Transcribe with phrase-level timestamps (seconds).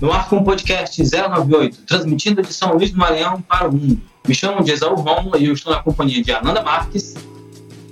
[0.00, 4.00] No ar com o podcast 098, transmitindo de São Luís do Maranhão para o mundo.
[4.28, 7.14] Me chamo de Exaú Romulo e eu estou na companhia de Ananda Marques.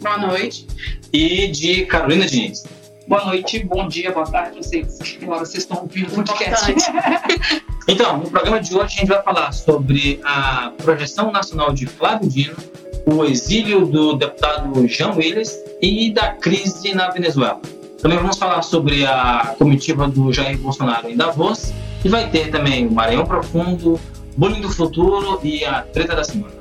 [0.01, 0.69] Boa noite.
[1.13, 2.65] E de Carolina Diniz.
[3.08, 6.72] Boa noite, bom dia, boa tarde, não sei que hora vocês estão ouvindo o podcast.
[7.88, 12.29] então, no programa de hoje a gente vai falar sobre a projeção nacional de Flávio
[12.29, 12.57] Dino,
[13.04, 17.61] o exílio do deputado Jean Willis e da crise na Venezuela.
[18.01, 21.73] Também vamos falar sobre a comitiva do Jair Bolsonaro em Davos
[22.06, 23.98] e vai ter também o Maranhão Profundo,
[24.37, 26.55] Bullying do Futuro e a Treta da Semana.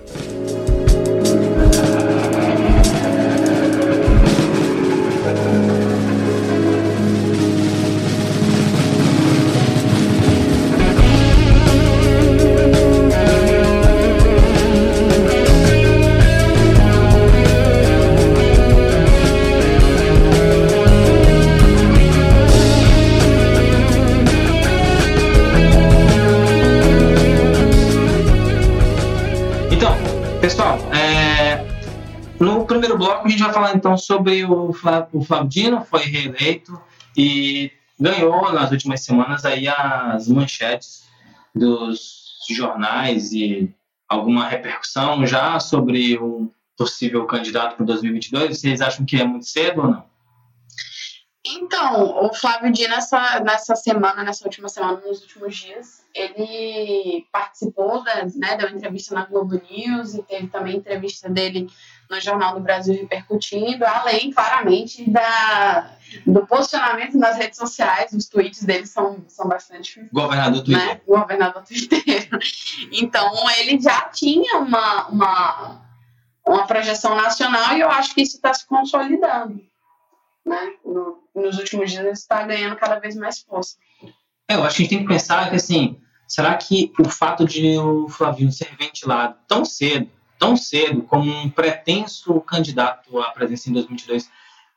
[33.46, 34.74] Vai falar então sobre o o
[35.24, 36.80] Flávio Dino, foi reeleito
[37.16, 41.06] e ganhou nas últimas semanas aí as manchetes
[41.54, 43.74] dos jornais e
[44.08, 48.60] alguma repercussão já sobre um possível candidato para 2022.
[48.60, 50.15] Vocês acham que é muito cedo ou não?
[51.48, 58.04] Então, o Flávio Dino, nessa, nessa semana, nessa última semana, nos últimos dias, ele participou
[58.04, 61.68] da, né, da entrevista na Globo News e teve também entrevista dele
[62.10, 65.96] no Jornal do Brasil repercutindo, além, claramente, da,
[66.26, 70.02] do posicionamento nas redes sociais, os tweets dele são, são bastante...
[70.12, 70.86] Governador Twitter.
[70.88, 71.02] Né?
[71.08, 72.30] Governador Twitter.
[72.92, 75.82] Então, ele já tinha uma, uma,
[76.46, 79.62] uma projeção nacional e eu acho que isso está se consolidando.
[80.46, 80.74] Né?
[80.86, 83.78] No, nos últimos dias, está ganhando cada vez mais força.
[84.48, 87.46] É, eu acho que a gente tem que pensar que, assim, será que o fato
[87.46, 93.70] de o Flavinho ser ventilado tão cedo tão cedo como um pretenso candidato à presidência
[93.70, 94.30] em 2022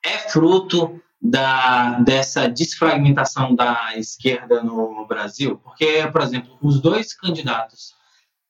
[0.05, 5.59] é fruto da, dessa desfragmentação da esquerda no Brasil?
[5.59, 7.95] Porque, por exemplo, os dois candidatos,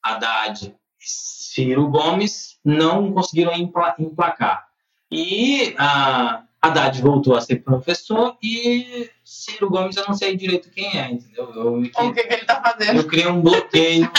[0.03, 4.67] Haddad Ciro Gomes, não conseguiram emplacar.
[5.11, 10.97] E a Haddad voltou a ser professor e Ciro Gomes eu não sei direito quem
[10.97, 11.53] é, entendeu?
[11.55, 12.97] Eu, que, o que, que ele está fazendo?
[12.97, 14.11] Eu criei um bloqueio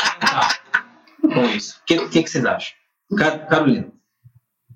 [1.20, 1.78] com isso.
[1.82, 2.74] O que, que, que vocês acham?
[3.48, 3.92] Carolina.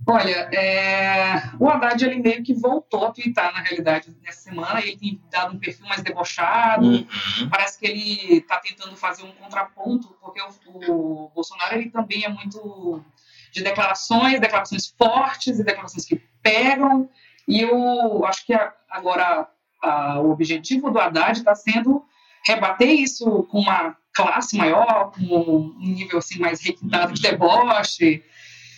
[0.07, 1.43] Olha, é...
[1.59, 4.81] o Haddad ele meio que voltou a twittar na realidade nessa semana.
[4.81, 6.87] Ele tem dado um perfil mais debochado.
[6.87, 7.07] Uhum.
[7.51, 12.29] Parece que ele está tentando fazer um contraponto, porque o, o, Bolsonaro ele também é
[12.29, 13.03] muito
[13.51, 17.09] de declarações, declarações fortes e declarações que pegam.
[17.47, 18.55] E eu acho que
[18.91, 19.49] agora
[19.83, 22.05] a, o objetivo do Haddad está sendo
[22.47, 28.23] rebater isso com uma classe maior, com um nível assim mais requintado de deboche,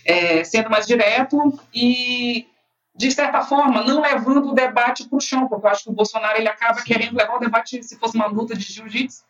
[0.05, 2.47] é, sendo mais direto e
[2.95, 5.95] de certa forma não levando o debate para o chão, porque eu acho que o
[5.95, 9.25] Bolsonaro ele acaba querendo levar o debate se fosse uma luta de jiu-jitsu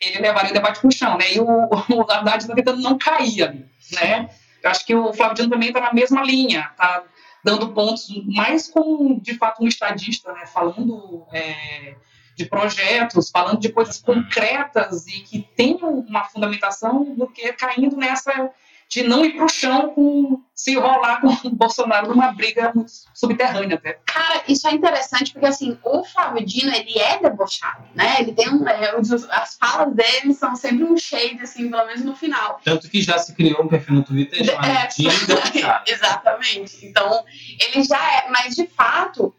[0.00, 1.32] ele levaria o debate para o chão, né?
[1.32, 4.28] E o, o Haddad está tentando não cair ali, né?
[4.62, 7.02] Eu acho que o Flávio Dino também está na mesma linha, está
[7.44, 10.46] dando pontos mais como, de fato, um estadista, né?
[10.46, 11.94] Falando é,
[12.34, 18.50] de projetos, falando de coisas concretas e que tenham uma fundamentação do que caindo nessa
[18.88, 22.72] de não ir para o chão com se enrolar com o Bolsonaro numa briga
[23.12, 23.98] subterrânea até.
[24.06, 28.16] Cara, isso é interessante porque assim, o Flávio Dino, ele é debochado, né?
[28.20, 28.94] Ele tem um, é,
[29.30, 32.60] as falas dele são sempre um shade assim, pelo menos no final.
[32.64, 35.84] Tanto que já se criou um perfil no Twitter chamado é, Dino Debochado.
[35.90, 36.86] Exatamente.
[36.86, 37.24] Então,
[37.60, 39.34] ele já é, mas de fato,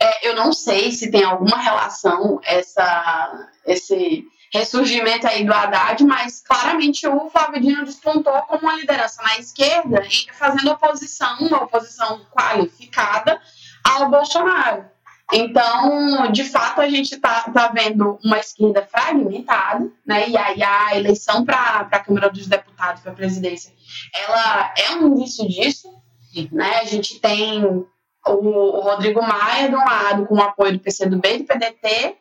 [0.00, 6.40] é, eu não sei se tem alguma relação essa, esse ressurgimento aí do Haddad, mas
[6.40, 10.02] claramente o Flávio Dino despontou como uma liderança na esquerda
[10.32, 13.40] fazendo oposição, uma oposição qualificada
[13.84, 14.84] ao Bolsonaro.
[15.32, 20.28] Então, de fato, a gente está tá vendo uma esquerda fragmentada, né?
[20.28, 23.72] E aí a eleição para a Câmara dos Deputados, para a presidência,
[24.12, 25.88] ela é um indício disso,
[26.50, 26.80] né?
[26.80, 27.64] A gente tem
[28.26, 32.16] o Rodrigo Maia, de um lado, com o apoio do PCdoB e do PDT,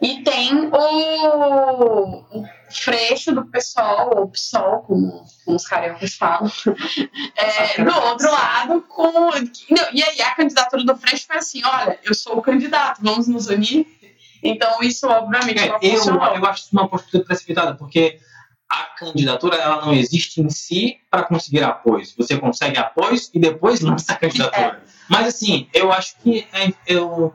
[0.00, 2.24] e tem o
[2.70, 6.50] Freixo do PSOL, ou PSOL, como, como os cariocas falam,
[7.36, 9.30] é, do outro lado, com.
[9.30, 13.28] Não, e aí a candidatura do Freixo foi assim: olha, eu sou o candidato, vamos
[13.28, 13.86] nos unir.
[14.42, 18.18] Então, isso, obviamente, é, eu, eu acho isso uma postura precipitada, porque
[18.70, 22.04] a candidatura ela não existe em si para conseguir apoio.
[22.16, 24.80] Você consegue apoio e depois lança a candidatura.
[24.82, 24.90] É.
[25.08, 27.34] Mas assim, eu acho que é, eu,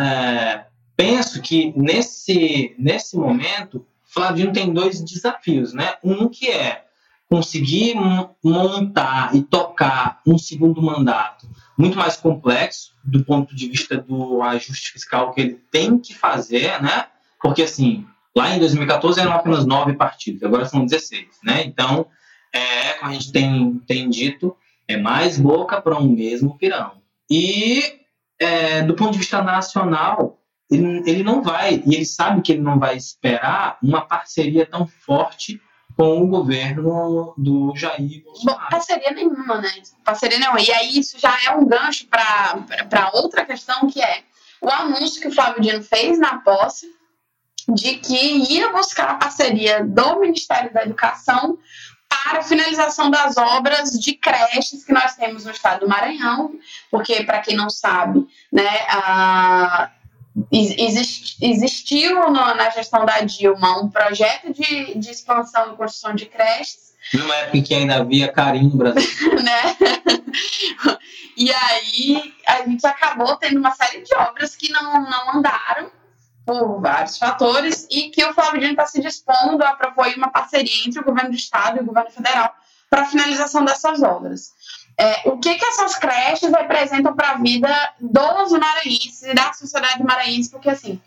[0.00, 0.64] é,
[0.96, 5.94] penso que nesse, nesse momento, Flavino tem dois desafios, né?
[6.02, 6.84] Um que é
[7.28, 7.96] conseguir
[8.42, 14.92] montar e tocar um segundo mandato muito mais complexo do ponto de vista do ajuste
[14.92, 17.06] fiscal que ele tem que fazer, né?
[17.42, 18.06] Porque assim,
[18.36, 21.64] lá em 2014 eram apenas nove partidos, agora são 16, né?
[21.64, 22.06] Então,
[22.52, 24.56] é, como a gente tem, tem dito,
[24.86, 27.02] é mais boca para um mesmo pirão.
[27.28, 27.82] E
[28.38, 30.38] é, do ponto de vista nacional,
[30.74, 34.86] ele, ele não vai, e ele sabe que ele não vai esperar uma parceria tão
[34.86, 35.60] forte
[35.96, 38.58] com o governo do Jair Bolsonaro.
[38.60, 39.70] Bom, parceria nenhuma, né?
[40.04, 40.60] Parceria nenhuma.
[40.60, 44.22] E aí isso já é um gancho para outra questão que é
[44.60, 46.86] o anúncio que o Flávio Dino fez na posse
[47.68, 51.58] de que ia buscar a parceria do Ministério da Educação
[52.08, 56.52] para a finalização das obras de creches que nós temos no estado do Maranhão,
[56.90, 59.90] porque, para quem não sabe, né, a,
[61.40, 66.94] existiu no, na gestão da Dilma um projeto de, de expansão e construção de creches.
[67.12, 69.04] Numa época em que ainda havia carinho no Brasil.
[69.42, 69.76] né?
[71.36, 75.90] E aí a gente acabou tendo uma série de obras que não, não andaram
[76.46, 80.86] por vários fatores e que o Flávio Dino está se dispondo a propor uma parceria
[80.86, 82.54] entre o governo do estado e o governo federal
[82.90, 84.52] para a finalização dessas obras.
[84.96, 90.02] É, o que, que essas creches representam para a vida dos maranhenses e da sociedade
[90.02, 90.50] maranhense?
[90.50, 91.00] Porque, assim,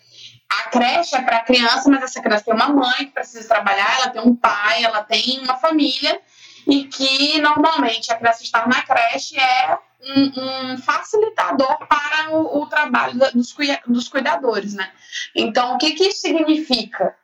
[0.50, 4.10] a creche é para criança, mas essa criança tem uma mãe que precisa trabalhar, ela
[4.10, 6.20] tem um pai, ela tem uma família,
[6.66, 12.66] e que normalmente a criança estar na creche é um, um facilitador para o, o
[12.68, 13.56] trabalho dos,
[13.88, 14.92] dos cuidadores, né?
[15.34, 17.16] Então, o que, que isso significa?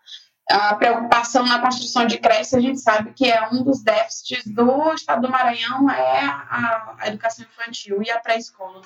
[0.50, 4.94] A preocupação na construção de creches, a gente sabe que é um dos déficits do
[4.94, 8.82] estado do Maranhão é a, educação infantil e a pré-escola.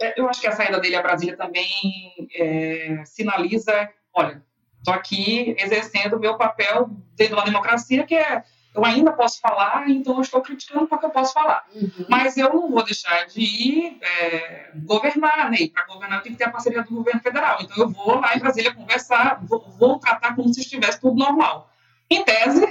[0.00, 4.44] É, eu acho que a saída dele a Brasília também é, sinaliza, olha,
[4.78, 8.44] estou aqui exercendo o meu papel dentro da democracia, que é
[8.74, 11.64] eu ainda posso falar, então eu estou criticando porque eu posso falar.
[11.74, 12.06] Uhum.
[12.08, 15.68] Mas eu não vou deixar de ir é, governar, né?
[15.72, 17.58] Para governar tem que ter a parceria do governo federal.
[17.60, 21.68] Então eu vou lá em Brasília conversar, vou, vou tratar como se estivesse tudo normal.
[22.08, 22.66] Em tese,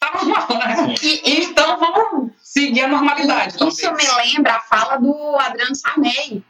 [0.00, 0.94] tá normal, né?
[1.02, 3.56] E, então vamos seguir a normalidade.
[3.68, 4.08] Isso talvez.
[4.08, 6.42] me lembra a fala do Adriano Sarney.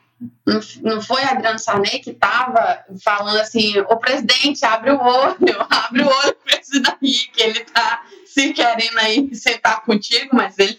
[0.47, 5.37] Não, não foi Adriano Sarney que estava falando assim: o presidente abre o olho,
[5.69, 10.59] abre o olho para esse daí, que ele está se querendo aí sentar contigo, mas
[10.59, 10.79] ele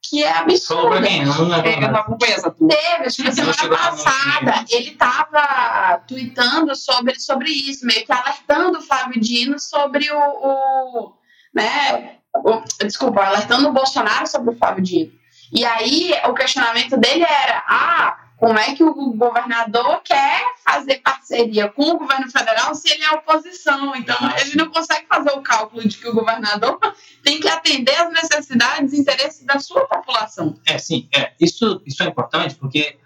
[0.00, 1.02] que é absurdo.
[1.02, 1.22] Quem?
[1.22, 2.74] Eu não, é, eu não acompanhei essa turma.
[2.74, 8.82] Teve, acho que semana passada, ele estava tweetando sobre, sobre isso, meio que alertando o
[8.82, 11.12] Flávio Dino sobre o, o
[11.54, 15.12] né, o, desculpa, alertando o Bolsonaro sobre o Flávio Dino.
[15.52, 21.68] E aí o questionamento dele era, ah, como é que o governador quer fazer parceria
[21.68, 23.94] com o governo federal se ele é oposição?
[23.94, 26.76] Então, ele não consegue fazer o cálculo de que o governador
[27.22, 30.58] tem que atender às necessidades e interesses da sua população.
[30.66, 31.30] É, sim, é.
[31.40, 32.98] Isso, isso é importante porque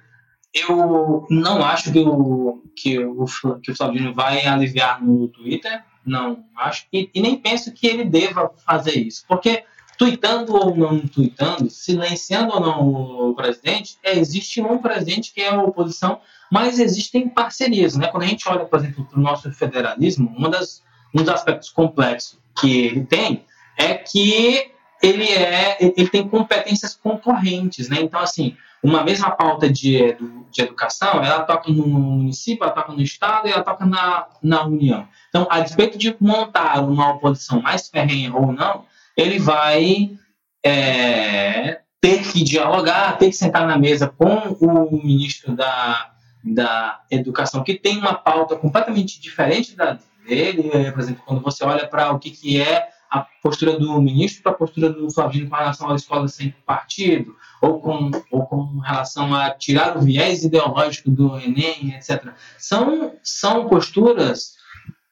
[0.55, 3.27] eu não acho que o, que o,
[3.62, 8.06] que o Flavinho vai aliviar no Twitter, não acho, e, e nem penso que ele
[8.06, 9.65] deva fazer isso, porque
[9.99, 15.49] tweetando ou não tweetando, silenciando ou não o presidente, é, existe um presidente que é
[15.49, 17.97] a oposição, mas existem parcerias.
[17.97, 18.09] Né?
[18.09, 20.83] Quando a gente olha, por exemplo, para o nosso federalismo, uma das,
[21.15, 23.45] um dos aspectos complexos que ele tem
[23.76, 24.71] é que
[25.03, 27.88] ele, é, ele tem competências concorrentes.
[27.88, 27.99] Né?
[28.00, 30.17] Então, assim, uma mesma pauta de,
[30.50, 34.65] de educação, ela toca no município, ela toca no estado e ela toca na, na
[34.65, 35.09] União.
[35.29, 38.85] Então, a despeito de montar uma oposição mais ferrenha ou não,
[39.16, 40.11] ele vai
[40.64, 46.12] é, ter que dialogar, ter que sentar na mesa com o ministro da,
[46.44, 50.70] da Educação, que tem uma pauta completamente diferente da dele.
[50.73, 54.42] É, por exemplo, quando você olha para o que, que é a postura do ministro
[54.42, 58.78] para a postura do Flavino com relação à escola sem partido, ou com, ou com
[58.80, 62.32] relação a tirar o viés ideológico do Enem, etc.
[62.58, 64.56] São, são posturas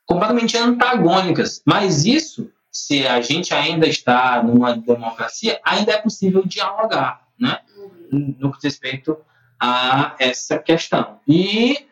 [0.05, 7.21] completamente antagônicas, mas isso se a gente ainda está numa democracia, ainda é possível dialogar,
[7.39, 7.61] né?
[8.11, 9.17] No que diz respeito
[9.61, 11.21] a essa questão.
[11.27, 11.87] E,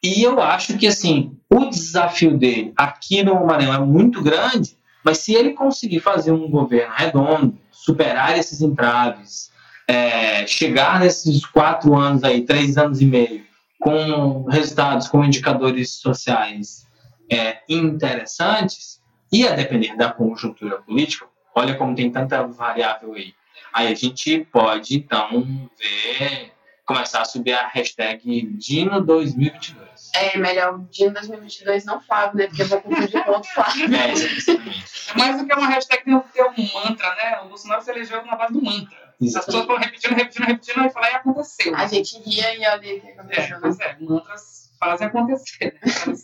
[0.00, 5.18] e eu acho que, assim, o desafio dele aqui no Maranhão é muito grande, mas
[5.18, 9.50] se ele conseguir fazer um governo redondo, superar esses entraves,
[9.88, 13.44] é, chegar nesses quatro anos aí, três anos e meio,
[13.80, 16.86] com resultados, com indicadores sociais
[17.30, 18.95] é, interessantes,
[19.32, 23.34] e a depender da conjuntura política, olha como tem tanta variável aí.
[23.72, 26.52] Aí a gente pode, então, ver
[26.84, 30.10] começar a subir a hashtag Dino 2022.
[30.14, 32.46] É, melhor Dino 2022 não Flávio, né?
[32.46, 33.88] Porque eu vou confundir com outro Flávio.
[33.92, 34.84] É, exatamente.
[35.16, 37.40] Mas o que é uma hashtag tem, tem um mantra, né?
[37.44, 38.96] O Bolsonaro se elegeu na base do mantra.
[39.20, 41.74] As pessoas foram repetindo, repetindo, repetindo, e falar e aconteceu.
[41.74, 43.50] A gente ria e olha o que É, aconteceu.
[43.56, 43.58] né?
[43.62, 46.14] pois é, mantras fazem acontecer, né?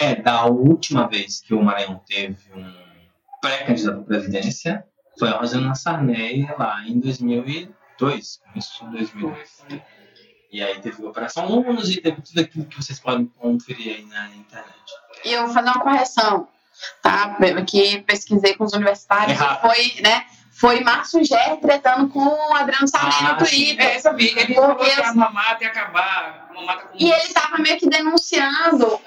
[0.00, 2.72] É, da última vez que o Maranhão teve um
[3.40, 4.84] pré-candidato à presidência,
[5.18, 9.64] foi a Rosana Sarney lá em 2002, começo de 2002.
[10.50, 14.06] E aí teve a Operação Lunos e teve tudo aquilo que vocês podem conferir aí
[14.06, 14.74] na internet.
[15.24, 16.48] E eu vou fazer uma correção,
[17.02, 17.36] tá?
[17.66, 19.58] Que pesquisei com os universitários Errado.
[19.58, 20.24] e foi, né?
[20.58, 23.38] Foi Márcio Ger tretando com o Adriano Sarney Ah, no.
[23.38, 23.86] Twitter.
[23.86, 24.36] É, essa vi.
[24.36, 29.00] Ele falou que a mamata ia acabar, mamata E ele estava meio que denunciando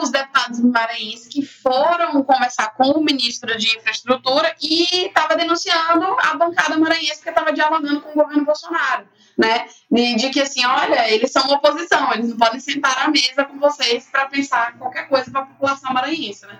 [0.00, 6.36] os deputados maranhenses que foram conversar com o ministro de Infraestrutura e estava denunciando a
[6.36, 9.06] bancada maranhense que estava dialogando com o governo Bolsonaro,
[9.36, 9.66] né?
[9.90, 13.58] De, de que assim, olha, eles são oposição, eles não podem sentar à mesa com
[13.58, 16.58] vocês para pensar qualquer coisa para a população maranhense, né?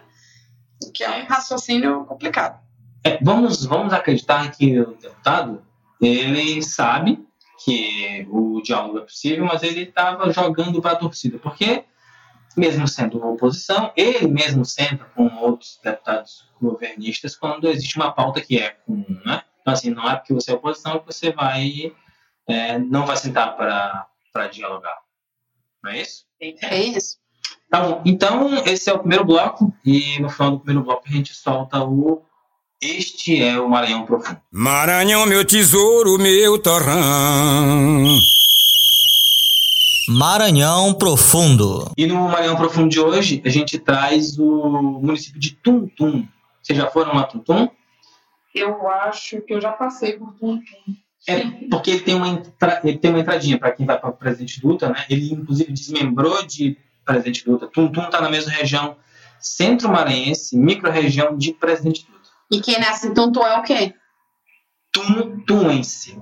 [0.86, 2.63] O que é um raciocínio complicado.
[3.04, 5.62] É, vamos, vamos acreditar que o deputado,
[6.00, 7.22] ele sabe
[7.62, 11.84] que o diálogo é possível, mas ele estava jogando para a torcida, porque
[12.56, 18.58] mesmo sendo oposição, ele mesmo senta com outros deputados governistas quando existe uma pauta que
[18.58, 19.42] é comum, né?
[19.60, 21.92] Então, assim, não é porque você é oposição que você vai,
[22.46, 24.98] é, não vai sentar para dialogar.
[25.82, 26.24] Não é isso?
[26.40, 27.18] É isso.
[27.70, 28.02] Tá bom.
[28.04, 31.82] Então, esse é o primeiro bloco, e no final do primeiro bloco a gente solta
[31.82, 32.24] o
[32.86, 34.38] Este é o Maranhão Profundo.
[34.52, 38.18] Maranhão, meu tesouro, meu torrão.
[40.08, 41.90] Maranhão Profundo.
[41.96, 46.28] E no Maranhão Profundo de hoje, a gente traz o município de Tuntum.
[46.62, 47.70] Vocês já foram a Tuntum?
[48.54, 50.94] Eu acho que eu já passei por Tum Tum.
[51.26, 54.60] É porque ele tem uma, entra- ele tem uma entradinha para quem vai para Presidente
[54.60, 55.06] Dutra, né?
[55.08, 57.66] Ele, inclusive, desmembrou de Presidente Dutra.
[57.66, 58.94] Tuntum está na mesma região
[59.40, 62.13] centro-maranhense, micro-região de Presidente Dutra.
[62.54, 63.94] E quem nasce em Tuntum é o quê?
[64.92, 66.16] Tuntuense.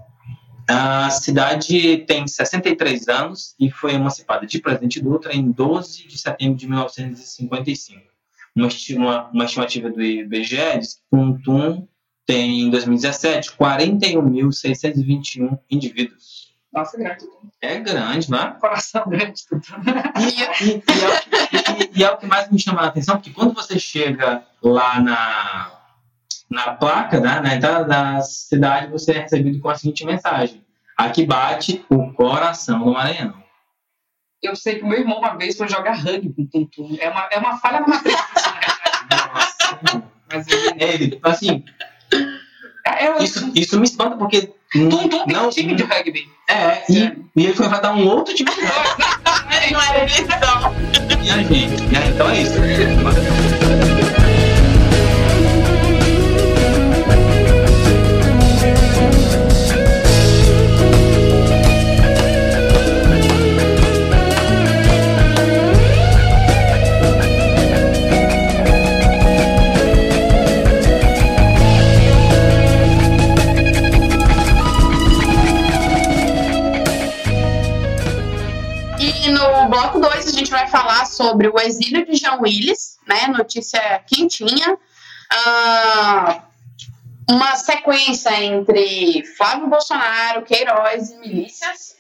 [0.68, 6.56] A cidade tem 63 anos e foi emancipada de Presidente Dutra em 12 de setembro
[6.56, 8.00] de 1955.
[8.56, 11.86] Uma, estima- uma estimativa do IBGE diz que Tuntum
[12.24, 16.52] tem, em 2017, 41.621 indivíduos.
[16.72, 17.26] Nossa, grande.
[17.60, 18.52] É grande, não é?
[18.58, 19.42] Coração grande.
[20.18, 23.30] E, e- e é, e- e é o que mais me chama a atenção, porque
[23.32, 25.70] quando você chega lá na,
[26.52, 30.62] na placa, né, na entrada da cidade, você é recebido com a seguinte mensagem:
[30.96, 33.34] Aqui bate o coração do Maranhão.
[34.42, 36.96] Eu sei que o meu irmão uma vez foi jogar rugby com Tum Tum.
[37.00, 39.34] É uma, é uma falha na matriz, na realidade.
[39.34, 40.84] Nossa, Mas ele...
[40.84, 41.64] ele, assim,
[42.84, 44.52] É, eu, isso, isso me espanta porque.
[44.72, 46.28] Tum Tum tem não, um time de rugby.
[46.48, 47.02] É, e,
[47.36, 49.72] e ele foi enfrentar um outro time de rugby.
[49.72, 50.26] Não era eleição.
[51.24, 51.92] E a gente.
[51.92, 53.81] E aí, então é isso.
[79.92, 83.26] Bloco 2 a gente vai falar sobre o exílio de João Willis, né?
[83.28, 84.78] Notícia quentinha.
[85.30, 86.44] Ah,
[87.28, 91.96] uma sequência entre Flávio Bolsonaro, Queiroz e milícias.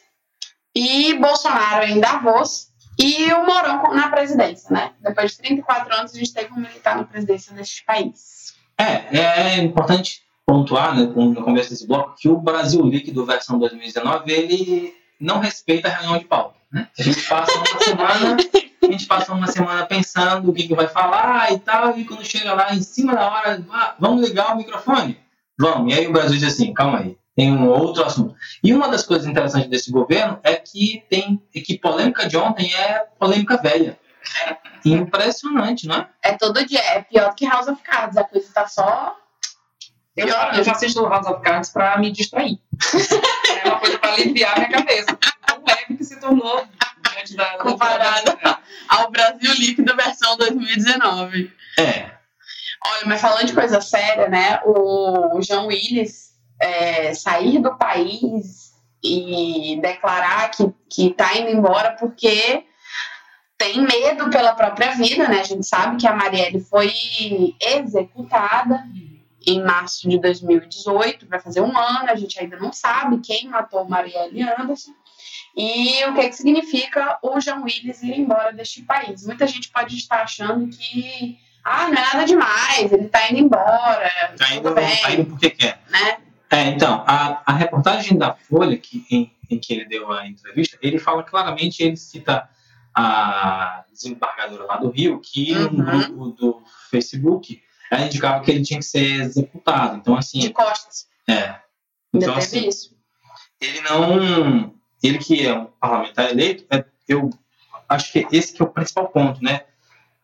[0.74, 2.68] E Bolsonaro em Davos.
[2.98, 4.92] E o Mourão na presidência, né?
[5.00, 8.54] Depois de 34 anos, a gente teve um militar na presidência deste país.
[8.78, 14.30] É, é importante pontuar né, no começo desse bloco que o Brasil Líquido versão 2019
[14.30, 16.61] ele não respeita a reunião de pauta.
[16.72, 16.88] Né?
[16.98, 18.36] A gente passa uma semana,
[18.82, 22.24] a gente passa uma semana pensando o que, que vai falar e tal, e quando
[22.24, 25.18] chega lá em cima da hora, "Ah, vamos ligar o microfone?
[25.58, 25.92] Vamos.
[25.92, 28.34] E aí o Brasil diz assim, calma aí, tem um outro assunto.
[28.64, 32.74] E uma das coisas interessantes desse governo é que tem é que polêmica de ontem
[32.74, 33.98] é polêmica velha.
[34.84, 36.08] Impressionante, não é?
[36.22, 39.16] É todo dia, é pior do que House of Cards, a coisa tá só.
[40.16, 42.58] Eu, já- eu já assisto House of Cards pra me distrair.
[43.64, 45.18] é uma coisa pra aliviar minha cabeça.
[45.46, 46.66] Tão leve que se tornou
[47.14, 47.46] diante da...
[47.58, 48.38] Comparado.
[48.88, 51.50] ao Brasil Líquido versão 2019.
[51.78, 52.10] É.
[52.84, 54.60] Olha, mas falando de coisa séria, né?
[54.66, 62.64] O João Willis é, sair do país e declarar que, que tá indo embora porque
[63.56, 65.40] tem medo pela própria vida, né?
[65.40, 66.92] A gente sabe que a Marielle foi
[67.60, 68.82] executada
[69.46, 73.84] em março de 2018, vai fazer um ano, a gente ainda não sabe quem matou
[73.84, 74.92] Marielle Anderson.
[75.56, 79.26] E o que, que significa o João Willis ir embora deste país?
[79.26, 84.10] Muita gente pode estar achando que ah, não é nada demais, ele está indo embora.
[84.32, 85.80] Está indo, tá indo porque quer.
[85.90, 86.16] Né?
[86.50, 90.76] É, então, a, a reportagem da Folha, que, em, em, que ele deu a entrevista,
[90.82, 92.48] ele fala claramente, ele cita
[92.94, 95.72] a desembargadora lá do Rio, que uhum.
[95.72, 97.62] no grupo do Facebook
[98.00, 99.98] indicava que ele tinha que ser executado.
[99.98, 100.40] Então, assim.
[100.40, 101.06] De costas.
[101.28, 101.56] É.
[102.12, 102.96] Então, assim, isso.
[103.60, 104.74] Ele não.
[105.02, 107.30] Ele que é um parlamentar eleito, é, eu
[107.88, 109.62] acho que esse que é o principal ponto, né?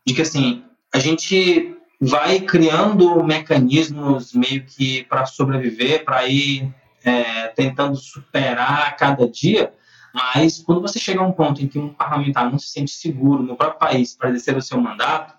[0.06, 6.72] De que, assim, a gente vai criando mecanismos meio que para sobreviver, para ir
[7.04, 9.72] é, tentando superar cada dia,
[10.14, 13.42] mas quando você chega a um ponto em que um parlamentar não se sente seguro
[13.42, 15.34] no próprio país para exercer o seu mandato,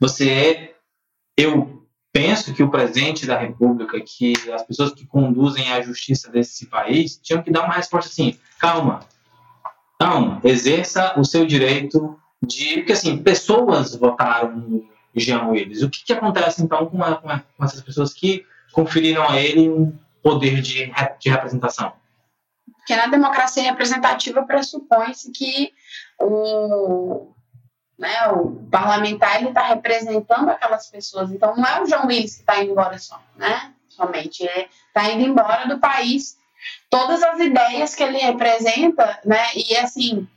[0.00, 0.74] você,
[1.38, 6.66] eu penso que o presidente da República, que as pessoas que conduzem a justiça desse
[6.66, 9.00] país, tinham que dar uma resposta assim: calma,
[10.00, 12.78] calma, exerça o seu direito de.
[12.78, 15.82] Porque, assim, pessoas votaram no Jean Willis.
[15.82, 19.40] O que, que acontece, então, com, a, com, a, com, essas pessoas que conferiram a
[19.40, 21.92] ele um poder de, de representação?
[22.78, 25.72] Porque na democracia representativa pressupõe-se que
[26.20, 27.32] o,
[27.98, 31.32] né, o parlamentar está representando aquelas pessoas.
[31.32, 33.72] Então, não é o João Willis que está indo embora só, né?
[33.88, 34.44] Somente.
[34.44, 36.38] Ele está indo embora do país.
[36.88, 39.48] Todas as ideias que ele representa, né?
[39.54, 40.28] E, assim,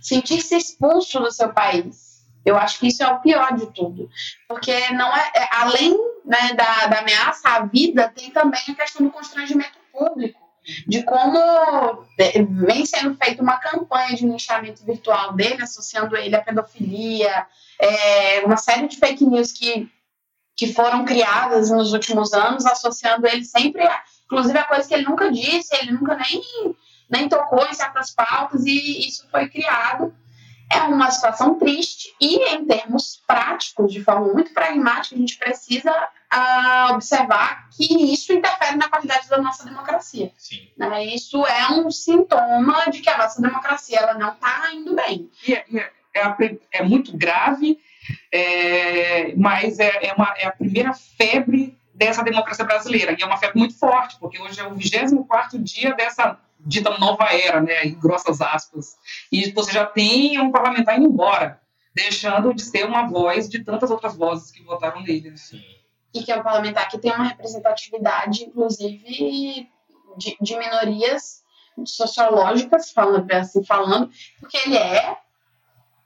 [0.00, 2.24] sentir-se expulso do seu país.
[2.44, 4.08] Eu acho que isso é o pior de tudo.
[4.48, 9.06] Porque não é, é além né, da, da ameaça à vida, tem também a questão
[9.06, 10.41] do constrangimento público
[10.86, 11.38] de como
[12.18, 17.46] é, vem sendo feita uma campanha de linchamento virtual dele, associando ele à pedofilia,
[17.80, 19.90] é, uma série de fake news que,
[20.56, 25.04] que foram criadas nos últimos anos, associando ele sempre, a, inclusive a coisa que ele
[25.04, 26.42] nunca disse, ele nunca nem
[27.12, 30.14] nem tocou em certas pautas e isso foi criado.
[30.72, 35.92] É uma situação triste e, em termos práticos, de forma muito pragmática, a gente precisa
[36.32, 40.32] uh, observar que isso interfere na qualidade da nossa democracia.
[40.36, 40.68] Sim.
[40.76, 41.06] Né?
[41.06, 45.30] Isso é um sintoma de que a nossa democracia ela não está indo bem.
[45.46, 47.78] E é, é, é, é muito grave,
[48.32, 53.14] é, mas é, é, uma, é a primeira febre dessa democracia brasileira.
[53.16, 57.24] E é uma febre muito forte, porque hoje é o 24 dia dessa dita nova
[57.24, 58.96] era, né, em grossas aspas.
[59.30, 61.60] E você já tem um parlamentar indo embora,
[61.94, 65.30] deixando de ser uma voz de tantas outras vozes que votaram nele.
[65.30, 65.36] Né?
[65.36, 65.60] Sim.
[66.14, 69.68] E que é um parlamentar que tem uma representatividade, inclusive,
[70.16, 71.42] de, de minorias
[71.86, 75.16] sociológicas, falando, assim, falando, porque ele é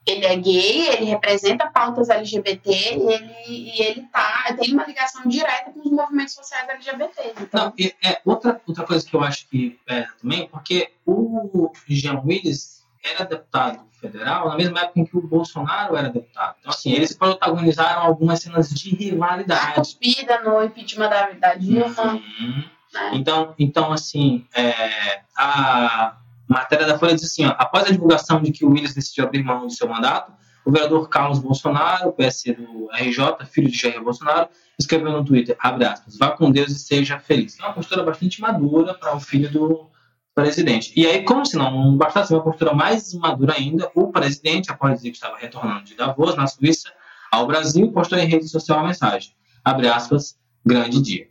[0.07, 5.27] ele é gay, ele representa pautas LGBT e ele, e ele tá, tem uma ligação
[5.27, 7.33] direta com os movimentos sociais LGBT.
[7.41, 7.65] Então...
[7.65, 12.76] Não, é, outra, outra coisa que eu acho que é também, porque o Jean Willis
[13.11, 16.55] era deputado federal na mesma época em que o Bolsonaro era deputado.
[16.59, 19.71] Então, assim, eles protagonizaram algumas cenas de rivalidade.
[19.71, 22.13] A cuspida no impeachment da, da Dilma.
[22.13, 22.63] Uhum.
[22.93, 23.11] Né?
[23.13, 26.17] Então, então, assim, é, a
[26.47, 29.43] matéria da Folha diz assim: ó, após a divulgação de que o Willis decidiu abrir
[29.43, 30.31] mão do seu mandato,
[30.65, 35.85] o vereador Carlos Bolsonaro, PS do RJ, filho de Jair Bolsonaro, escreveu no Twitter, abre
[35.85, 37.57] aspas, vá com Deus e seja feliz.
[37.59, 39.89] É uma postura bastante madura para o filho do
[40.37, 40.93] presidente.
[40.95, 45.09] E aí, como se não bastasse uma postura mais madura ainda, o presidente, após dizer
[45.09, 46.93] que estava retornando de Davos, na Suíça,
[47.31, 49.33] ao Brasil, postou em rede social a mensagem,
[49.65, 51.27] abre aspas, grande dia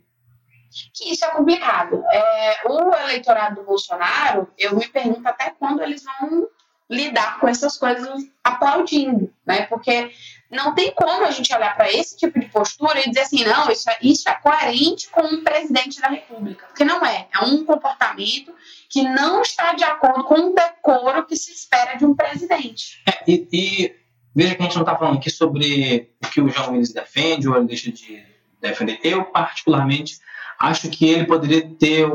[0.93, 2.03] que isso é complicado.
[2.11, 6.47] É, o eleitorado do Bolsonaro, eu me pergunto até quando eles vão
[6.89, 9.63] lidar com essas coisas aplaudindo, né?
[9.63, 10.11] Porque
[10.49, 13.69] não tem como a gente olhar para esse tipo de postura e dizer assim, não,
[13.69, 16.65] isso é, isso é coerente com um presidente da República.
[16.67, 17.27] Porque não é.
[17.33, 18.53] É um comportamento
[18.89, 23.01] que não está de acordo com o decoro que se espera de um presidente.
[23.07, 23.95] É, e, e,
[24.33, 27.49] veja que a gente não está falando aqui sobre o que o João Willis defende
[27.49, 28.23] ou ele deixa de
[28.61, 28.99] defender.
[29.03, 30.19] Eu, particularmente,
[30.59, 32.11] Acho que ele poderia ter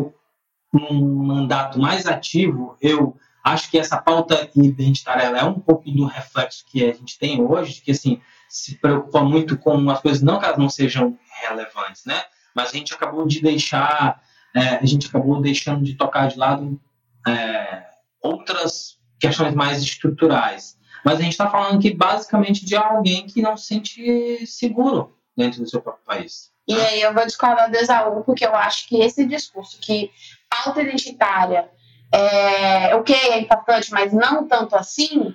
[0.74, 2.76] um mandato mais ativo.
[2.80, 7.42] Eu acho que essa pauta identitária é um pouco do reflexo que a gente tem
[7.42, 12.04] hoje, que assim se preocupa muito com as coisas, não que elas não sejam relevantes,
[12.04, 12.22] né?
[12.54, 14.20] Mas a gente acabou de deixar,
[14.54, 16.78] é, a gente acabou deixando de tocar de lado
[17.26, 17.86] é,
[18.20, 20.76] outras questões mais estruturais.
[21.04, 25.62] Mas a gente está falando aqui basicamente de alguém que não se sente seguro dentro
[25.62, 26.52] do seu próprio país.
[26.68, 30.10] E aí eu vou discordar do Exaú, porque eu acho que esse discurso que
[30.48, 31.68] pauta identitária
[32.12, 35.34] é ok, é importante, mas não tanto assim,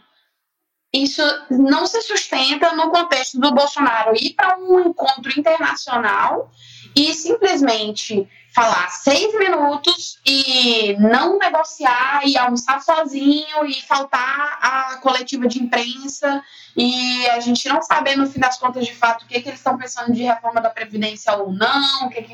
[0.93, 6.51] isso não se sustenta no contexto do Bolsonaro ir para um encontro internacional
[6.97, 15.47] e simplesmente falar seis minutos e não negociar e almoçar sozinho e faltar a coletiva
[15.47, 16.43] de imprensa.
[16.75, 19.59] E a gente não saber no fim das contas de fato o que, que eles
[19.59, 22.33] estão pensando de reforma da Previdência ou não, o que, que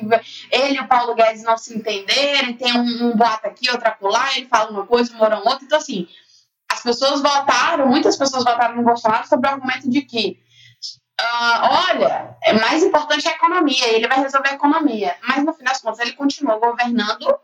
[0.50, 4.30] ele e o Paulo Guedes não se entenderem, tem um, um boato aqui, outra acolá,
[4.38, 6.08] ele fala uma coisa, o Mourão outra, então assim,
[6.72, 10.42] as pessoas votaram, muitas pessoas votaram no Bolsonaro sobre o argumento de que
[11.22, 15.16] Uh, olha, é mais importante a economia, ele vai resolver a economia.
[15.28, 17.38] Mas no fim das contas, ele continuou governando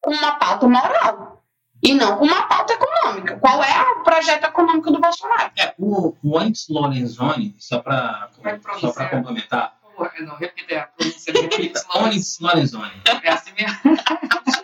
[0.00, 1.42] com uma pauta moral
[1.82, 3.38] e não com uma pauta econômica.
[3.38, 5.50] Qual é o projeto econômico do Bolsonaro?
[5.58, 8.30] É, o, o Onyx Lorenzoni, só para
[8.78, 9.78] só para complementar.
[10.20, 11.32] Não, repita a pronúncia.
[11.32, 11.84] Repita.
[11.94, 13.02] Onyx Lorenzoni.
[13.22, 13.78] É assim mesmo.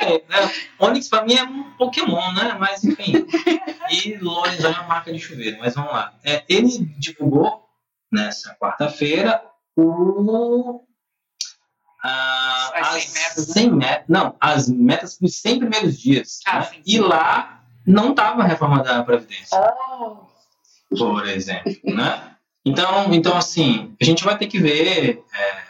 [0.00, 0.50] É, né?
[0.78, 2.56] Onyx para mim é um Pokémon, né?
[2.58, 3.26] Mas enfim.
[3.90, 5.58] E Lorenzoni é uma marca de chuveiro.
[5.58, 6.14] Mas vamos lá.
[6.24, 7.65] É, ele divulgou
[8.10, 9.42] nessa quarta-feira
[9.76, 10.84] o
[12.02, 13.76] ah, as, 100 metas, 100 né?
[13.76, 16.40] metas, não, as metas dos 100 primeiros dias.
[16.46, 16.64] Ah, né?
[16.66, 16.82] sim, sim.
[16.86, 19.58] E lá não estava a reforma da Previdência.
[19.58, 20.26] Oh.
[20.96, 22.36] Por exemplo, né?
[22.64, 25.62] Então, então, assim, a gente vai ter que ver é,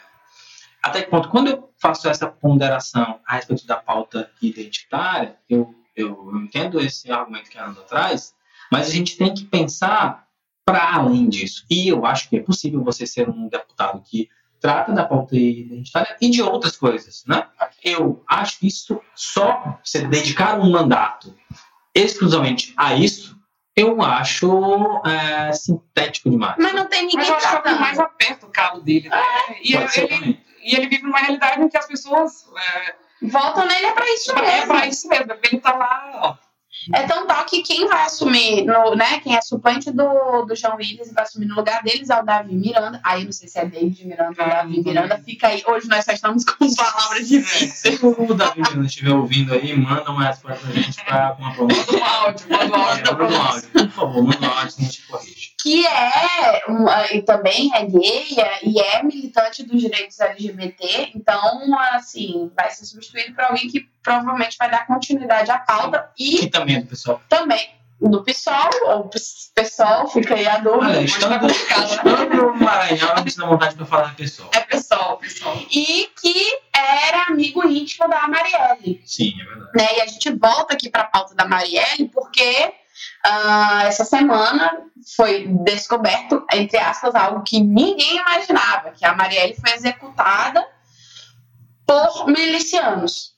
[0.83, 1.29] até que ponto.
[1.29, 7.11] Quando eu faço essa ponderação a respeito da pauta identitária, eu, eu, eu entendo esse
[7.11, 8.35] argumento que a Ana traz,
[8.71, 10.26] mas a gente tem que pensar
[10.67, 11.65] para além disso.
[11.71, 14.29] E eu acho que é possível você ser um deputado que
[14.61, 17.47] trata da pauta identitária e de outras coisas, né?
[17.85, 21.33] Eu acho que isso só se dedicar um mandato
[21.95, 23.37] exclusivamente a isso,
[23.77, 26.57] eu acho é, sintético demais.
[26.59, 29.09] Mas não tem ninguém Mas eu acho que é mais aperta o calo dele.
[29.09, 29.17] Né?
[29.17, 33.87] É, e, ele, e ele vive numa realidade em que as pessoas é, votam nele
[33.87, 34.49] é para isso mesmo.
[34.49, 35.33] É para isso mesmo.
[35.43, 36.46] Ele tá lá, ó,
[36.93, 39.19] é tão tal que quem vai assumir, no, né?
[39.21, 42.25] Quem é suplente do, do João Willis e vai assumir no lugar deles é o
[42.25, 43.01] Davi Miranda.
[43.03, 45.19] Aí não sei se é David Miranda ou Davi Miranda.
[45.19, 45.63] Fica aí.
[45.67, 47.99] Hoje nós só estamos com palavras difíceis.
[47.99, 51.93] Se o Davi Miranda estiver ouvindo aí, manda uma resposta pra gente pra uma promessa.
[51.93, 53.19] Manda um áudio, manda um áudio.
[53.19, 55.55] Manda um áudio, por favor, manda um áudio que a gente corrige.
[55.61, 58.27] Que é, um, e também é gay
[58.63, 61.13] e é militante dos direitos LGBT.
[61.15, 61.41] Então,
[61.93, 66.49] assim, vai ser substituído por alguém que provavelmente vai dar continuidade à pauta e.
[66.67, 67.21] Também é do pessoal.
[67.29, 69.11] Também do PSOL, ou
[69.55, 70.87] PSOL, fica aí a dúvida.
[70.87, 74.51] Olha, estando, estando no Maranhão, a gente dá vontade para falar PSOL.
[74.53, 75.57] É PSOL, PSOL.
[75.71, 79.03] E que era amigo íntimo da Marielle.
[79.07, 79.71] Sim, é verdade.
[79.75, 79.97] Né?
[79.97, 82.73] E a gente volta aqui para a pauta da Marielle, porque
[83.27, 84.79] uh, essa semana
[85.17, 90.67] foi descoberto, entre aspas, algo que ninguém imaginava, que a Marielle foi executada
[91.87, 93.36] por milicianos.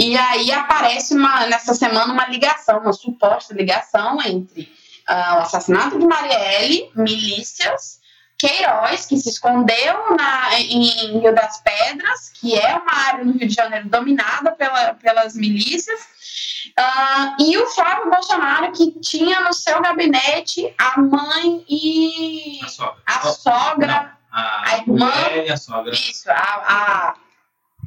[0.00, 4.62] E aí aparece uma, nessa semana uma ligação, uma suposta ligação entre
[5.06, 8.00] uh, o assassinato de Marielle, milícias,
[8.38, 13.46] Queiroz, que se escondeu na, em Rio das Pedras, que é uma área no Rio
[13.46, 19.82] de Janeiro dominada pela, pelas milícias, uh, e o Flávio Bolsonaro, que tinha no seu
[19.82, 25.12] gabinete a mãe e a sogra, a, sogra, a, a irmã,
[25.44, 25.92] e a sogra.
[25.92, 27.14] Isso, a, a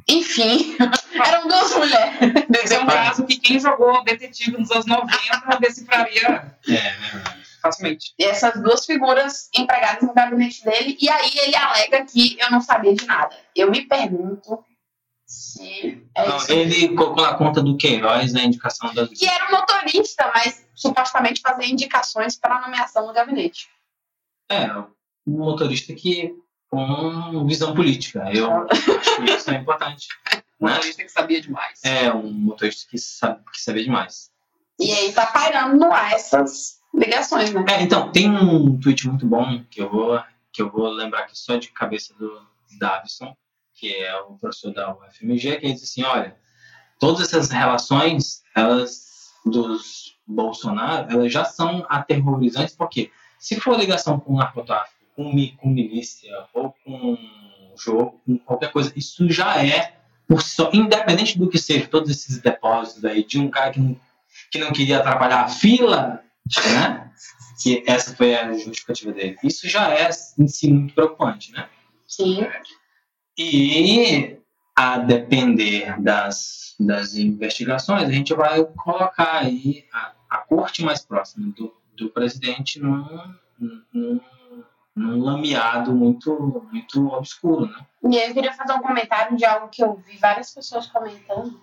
[0.08, 0.76] enfim,
[1.24, 2.18] eram duas mulheres.
[2.62, 6.94] Esse é um caso que quem jogou detetive nos anos 90 decifraria é,
[7.62, 8.12] facilmente.
[8.18, 12.60] E essas duas figuras empregadas no gabinete dele, e aí ele alega que eu não
[12.60, 13.34] sabia de nada.
[13.56, 14.64] Eu me pergunto
[15.26, 16.06] se.
[16.14, 19.08] É não, ele colocou na conta do Queiroz na indicação das.
[19.08, 23.68] Que era um motorista, mas supostamente fazia indicações para a nomeação no gabinete.
[24.50, 24.70] É,
[25.26, 26.34] um motorista que
[26.74, 28.30] com visão política.
[28.32, 30.08] Eu acho que isso é importante.
[30.60, 31.80] Um motorista que sabia demais.
[31.84, 34.30] É, um motorista que, sabe, que sabia demais.
[34.80, 37.62] E aí tá pairando no ar essas ligações, né?
[37.68, 41.36] É, então, tem um tweet muito bom que eu vou, que eu vou lembrar aqui
[41.36, 42.40] só de cabeça do
[42.78, 43.36] Davison,
[43.74, 46.34] que é o professor da UFMG, que diz assim, olha,
[46.98, 54.32] todas essas relações, elas dos Bolsonaro, elas já são aterrorizantes, porque se for ligação com
[54.32, 57.16] o narcotráfico, com, com milícia ou com
[57.76, 59.96] jogo, com qualquer coisa, isso já é,
[60.26, 63.80] por si só, independente do que seja, todos esses depósitos aí, de um cara que
[63.80, 64.00] não,
[64.50, 66.22] que não queria atrapalhar a fila,
[66.66, 67.10] né?
[67.62, 69.36] Que essa foi a justificativa dele.
[69.42, 71.68] Isso já é em si muito preocupante, né?
[72.06, 72.46] Sim.
[73.36, 74.36] E
[74.76, 81.52] a depender das, das investigações, a gente vai colocar aí a, a corte mais próxima
[81.52, 83.06] do, do presidente num,
[83.92, 84.20] num
[84.94, 87.86] num lameado muito, muito obscuro, né?
[88.10, 91.60] E eu queria fazer um comentário de algo que eu vi várias pessoas comentando.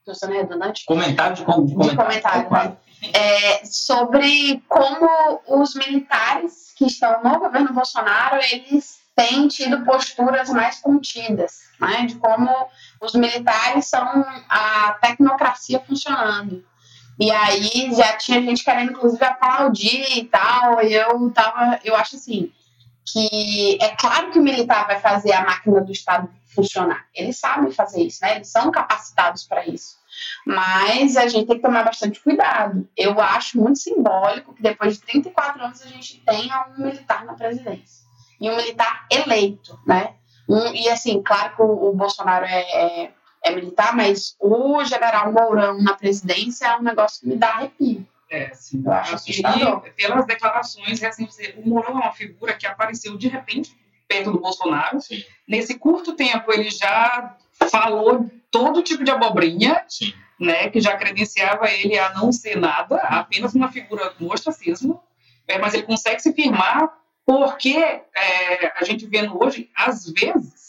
[0.00, 0.84] Estou sendo redundante?
[0.84, 1.96] Comentário de, com, de comentário.
[1.96, 2.76] De comentário né?
[3.12, 5.08] é, sobre como
[5.48, 12.16] os militares que estão no governo Bolsonaro, eles tem tido posturas mais contidas, né, de
[12.16, 12.50] como
[13.00, 14.06] os militares são
[14.48, 16.62] a tecnocracia funcionando.
[17.18, 20.82] E aí já tinha gente querendo, inclusive, aplaudir e tal.
[20.82, 22.52] E eu tava, eu acho assim,
[23.04, 27.06] que é claro que o militar vai fazer a máquina do Estado funcionar.
[27.14, 28.36] Eles sabem fazer isso, né?
[28.36, 29.96] Eles são capacitados para isso.
[30.46, 32.88] Mas a gente tem que tomar bastante cuidado.
[32.96, 37.34] Eu acho muito simbólico que depois de 34 anos a gente tenha um militar na
[37.34, 38.06] presidência.
[38.40, 40.14] E um militar eleito, né?
[40.48, 43.12] Um, e assim, claro que o, o Bolsonaro é, é,
[43.46, 48.06] é, militar, mas o general Mourão na presidência é um negócio que me dá arrepio.
[48.28, 48.82] É, sim.
[48.84, 49.84] Eu acho assustador.
[49.86, 53.76] E pelas declarações recentes, o Mourão é uma figura que apareceu de repente
[54.08, 55.00] perto do Bolsonaro.
[55.00, 55.22] Sim.
[55.46, 57.36] Nesse curto tempo, ele já
[57.70, 60.12] falou todo tipo de abobrinha, Sim.
[60.40, 65.00] né, que já credenciava ele a não ser nada, apenas uma figura do ostracismo,
[65.46, 66.90] é, mas ele consegue se firmar
[67.24, 70.65] porque é, a gente vendo hoje, às vezes,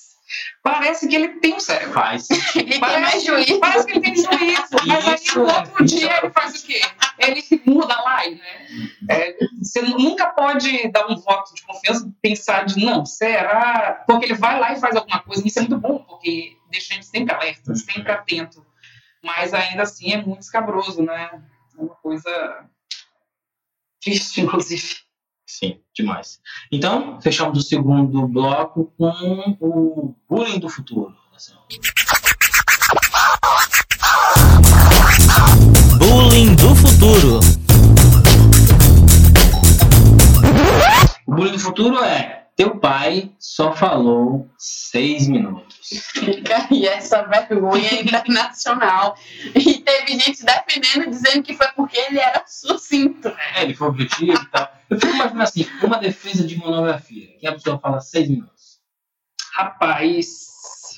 [0.61, 1.93] Parece que ele tem um cérebro.
[1.93, 2.27] Faz.
[2.55, 3.59] ele parece, tem mais juízo.
[3.59, 4.67] Parece que ele tem juízo.
[4.85, 6.81] mas aí no outro dia ele faz o quê?
[7.19, 8.67] Ele muda lá, né?
[9.09, 14.03] É, você nunca pode dar um voto de confiança pensar de não, será?
[14.07, 15.43] Porque ele vai lá e faz alguma coisa.
[15.43, 18.65] E isso é muito bom, porque deixa a gente sempre alerta, sempre atento.
[19.23, 21.41] Mas ainda assim é muito escabroso, né?
[21.77, 22.65] É uma coisa
[24.01, 25.06] triste, inclusive.
[25.47, 26.41] Sim, demais.
[26.69, 31.15] Então, fechamos o segundo bloco com o bullying do futuro.
[35.97, 37.39] Bullying do futuro.
[41.25, 45.77] O bullying do futuro é: teu pai só falou seis minutos.
[46.13, 49.15] Fica aí essa vergonha internacional.
[49.55, 53.29] E teve gente defendendo, dizendo que foi porque ele era sucinto.
[53.55, 54.76] É, ele foi objetivo e tal.
[54.89, 58.79] Eu fico imaginando assim, uma defesa de monografia, que a pessoa fala seis minutos.
[59.53, 60.47] Rapaz,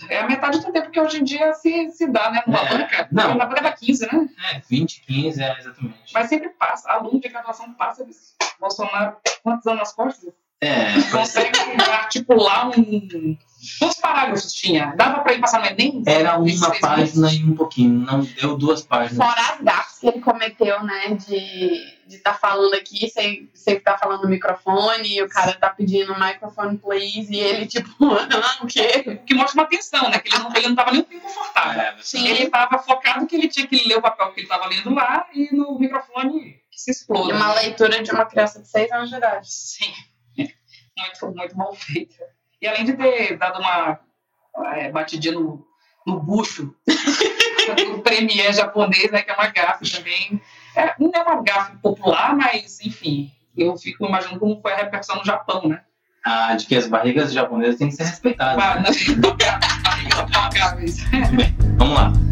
[0.09, 2.43] é a metade do tempo que hoje em dia se, se dá, né?
[2.45, 3.07] Numa é, banca.
[3.11, 4.29] Não, na banca dá 15, né?
[4.53, 6.13] É, 20, 15, é, exatamente.
[6.13, 6.89] Mas sempre passa.
[6.89, 8.35] Aluno de graduação passa disso.
[8.59, 10.33] Bolsonaro, quantos anos nas costas?
[10.61, 11.01] É.
[11.11, 13.37] Consegue articular um
[13.77, 14.93] Quantos parágrafos tinha?
[14.95, 16.01] Dava para ir passar no Enem?
[16.07, 19.17] Era uma página e um pouquinho, não deu duas páginas.
[19.17, 21.13] Fora as gafas que ele cometeu, né?
[21.15, 25.69] De estar tá falando aqui sem estar tá falando no microfone, e o cara tá
[25.69, 27.89] pedindo microfone please, e ele, tipo,
[28.63, 29.19] o quê?
[29.25, 30.19] Que mostra uma tensão, né?
[30.19, 31.81] Que ele não, ele não tava nem um pouco confortável.
[31.81, 32.27] É, Sim.
[32.27, 35.27] Ele tava focado que ele tinha que ler o papel que ele tava lendo lá
[35.33, 37.33] e no microfone que se explode.
[37.33, 39.51] Uma leitura de uma criança de 6 anos de idade.
[39.51, 39.93] Sim.
[40.99, 42.25] Muito, muito mal feita.
[42.61, 43.99] E além de ter dado uma
[44.75, 45.65] é, batidinha no,
[46.05, 46.75] no bucho
[47.87, 50.41] do premier japonês, né, que é uma gafe também.
[50.75, 55.17] É, não é uma gafe popular, mas, enfim, eu fico imaginando como foi a repercussão
[55.17, 55.81] no Japão, né?
[56.25, 58.63] Ah, de que as barrigas japonesas têm que ser respeitadas.
[58.63, 58.89] Ah, né?
[61.77, 62.11] Vamos lá.
[62.11, 62.28] gente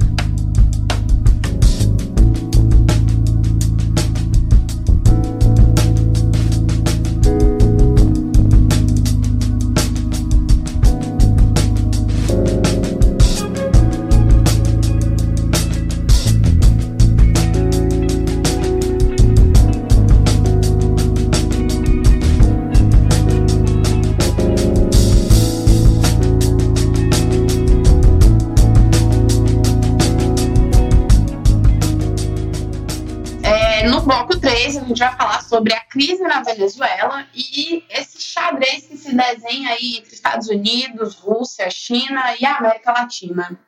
[36.58, 42.92] Venezuela e esse xadrez que se desenha aí entre Estados Unidos, Rússia, China e América
[42.92, 43.60] Latina.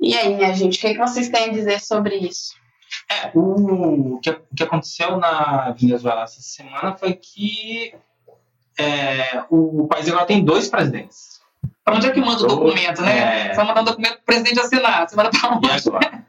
[0.00, 2.54] E aí, minha gente, o que, é que vocês têm a dizer sobre isso?
[3.10, 7.94] É, o, que, o que aconteceu na Venezuela essa semana foi que
[8.78, 11.40] é, o país agora tem dois presidentes.
[11.84, 13.46] Para onde é que manda o documento, né?
[13.46, 13.48] É...
[13.48, 15.08] Você vai mandar o documento para o presidente assinar.
[15.08, 15.68] Você manda para onde?
[15.68, 16.26] E agora?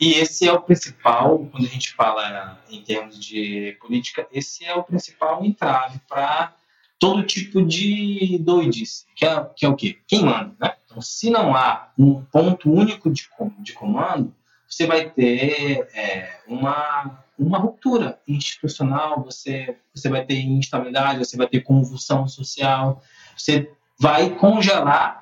[0.00, 4.74] E, esse é o principal, quando a gente fala em termos de política, esse é
[4.74, 6.54] o principal entrave para
[6.98, 9.98] todo tipo de doidice, que é, que é o quê?
[10.06, 10.74] Quem manda, né?
[10.84, 13.26] Então, se não há um ponto único de,
[13.60, 14.34] de comando,
[14.68, 21.46] você vai ter é, uma, uma ruptura institucional, você, você vai ter instabilidade, você vai
[21.46, 23.02] ter convulsão social,
[23.36, 25.21] você vai congelar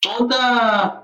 [0.00, 0.36] toda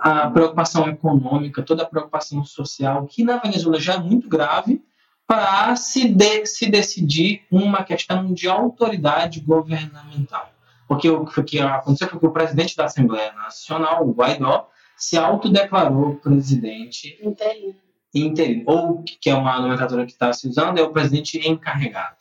[0.01, 4.83] a preocupação econômica, toda a preocupação social, que na Venezuela já é muito grave,
[5.27, 10.51] para se, de, se decidir uma questão de autoridade governamental.
[10.87, 16.17] Porque o que aconteceu foi que o presidente da Assembleia Nacional, o Guaidó, se autodeclarou
[16.17, 17.75] presidente interino.
[18.15, 18.65] interino.
[18.67, 22.17] Ou, que é uma nomenclatura que está se usando, é o presidente encarregado.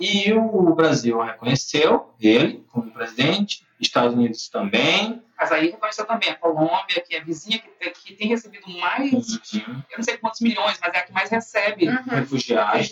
[0.00, 5.22] E o Brasil reconheceu ele como presidente, Estados Unidos também.
[5.38, 9.12] Mas aí reconheceu também a Colômbia, que é vizinha, que tem, que tem recebido mais,
[9.12, 9.82] Uhum.
[9.90, 11.88] eu não sei quantos milhões, mas é a que mais recebe.
[11.88, 12.02] Uhum.
[12.08, 12.88] Refugiados.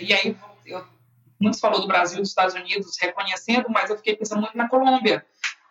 [0.00, 0.84] E aí, eu,
[1.40, 4.68] muitos falou do Brasil e dos Estados Unidos reconhecendo, mas eu fiquei pensando muito na
[4.68, 5.24] Colômbia,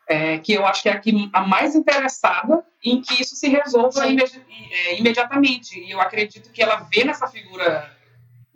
[0.08, 3.48] é, que eu acho que é a, que, a mais interessada em que isso se
[3.50, 5.78] resolva imedi- é, imediatamente.
[5.80, 7.92] E eu acredito que ela vê nessa figura,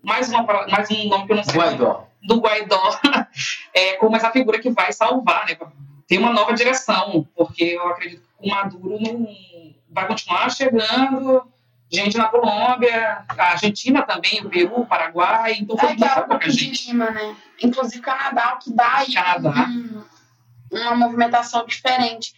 [0.01, 2.07] mais, uma, mais um nome que eu não sei, Guaidó.
[2.23, 2.99] do Guaidó,
[3.73, 5.57] é, como essa figura que vai salvar, né?
[6.07, 9.27] Tem uma nova direção, porque eu acredito que o Maduro não
[9.89, 11.43] vai continuar chegando
[11.91, 16.27] gente na Colômbia, a Argentina também, o Peru, o Paraguai, então foi É muita pouca
[16.39, 16.87] topo de gente.
[16.87, 17.35] Lima, né?
[17.63, 19.67] Inclusive Canadá, o que dá aí Canadá.
[19.69, 20.03] um-
[20.71, 22.33] uma movimentação diferente.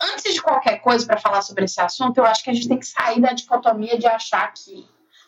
[0.00, 2.78] Antes de qualquer coisa para falar sobre esse assunto, eu acho que a gente tem
[2.78, 4.86] que sair da dicotomia de achar que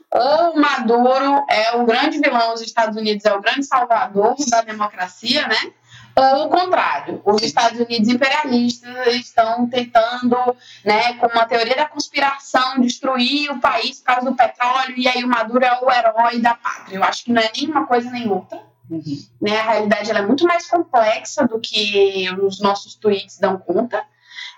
[0.09, 4.61] ou o Maduro é o grande vilão, os Estados Unidos é o grande salvador da
[4.62, 5.72] democracia, né?
[6.18, 12.81] Ou o contrário, os Estados Unidos imperialistas estão tentando, né, com uma teoria da conspiração,
[12.81, 16.55] destruir o país por causa do petróleo, e aí o Maduro é o herói da
[16.55, 16.96] pátria.
[16.96, 19.26] Eu acho que não é nem uma coisa nem outra Uhum.
[19.40, 19.59] né?
[19.59, 24.05] A realidade é muito mais complexa do que os nossos tweets dão conta.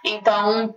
[0.04, 0.74] Então,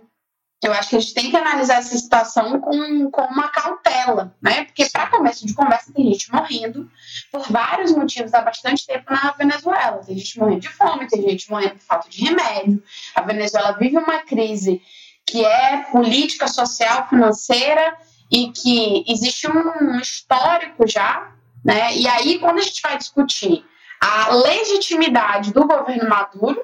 [0.62, 4.64] eu acho que a gente tem que analisar essa situação com, com uma cautela, né?
[4.64, 6.90] Porque, para começo de conversa, tem gente morrendo
[7.30, 10.02] por vários motivos há bastante tempo na Venezuela.
[10.04, 12.82] Tem gente morrendo de fome, tem gente morrendo por falta de remédio.
[13.14, 14.80] A Venezuela vive uma crise
[15.26, 17.96] que é política, social, financeira
[18.30, 21.32] e que existe um histórico já
[21.64, 21.94] né?
[21.96, 23.64] E aí, quando a gente vai discutir
[24.00, 26.60] a legitimidade do governo Maduro,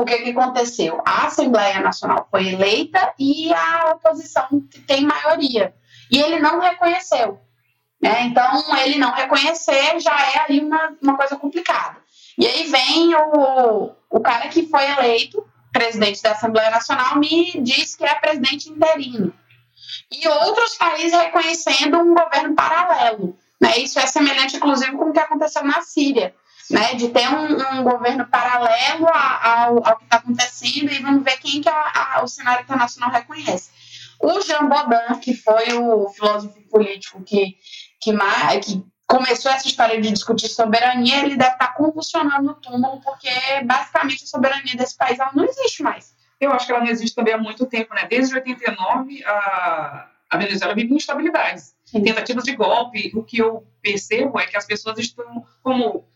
[0.00, 1.02] o que aconteceu?
[1.04, 4.48] A Assembleia Nacional foi eleita e a oposição
[4.86, 5.74] tem maioria.
[6.10, 7.40] E ele não reconheceu.
[8.00, 8.22] Né?
[8.22, 11.98] Então, ele não reconhecer já é aí uma, uma coisa complicada.
[12.38, 17.94] E aí vem o, o cara que foi eleito presidente da Assembleia Nacional me diz
[17.94, 19.32] que é presidente interino.
[20.10, 23.36] E outros países reconhecendo um governo paralelo.
[23.60, 23.78] Né?
[23.78, 26.34] Isso é semelhante, inclusive, com o que aconteceu na Síria,
[26.70, 26.94] né?
[26.94, 31.38] de ter um, um governo paralelo a- ao, ao que está acontecendo e vamos ver
[31.38, 33.70] quem que a- a- o cenário internacional reconhece.
[34.20, 37.56] O Jean Baudin, que foi o filósofo político que,
[38.00, 38.12] que,
[38.62, 43.30] que começou essa história de discutir soberania, ele deve estar convulsionando no túmulo, porque
[43.64, 46.14] basicamente a soberania desse país ela não existe mais.
[46.38, 48.06] Eu acho que ela não existe também há muito tempo, né?
[48.08, 51.74] Desde 89, a, a Venezuela vive instabilidades.
[51.84, 52.02] Sim.
[52.02, 53.10] Tentativas de golpe.
[53.14, 56.06] O que eu percebo é que as pessoas estão como...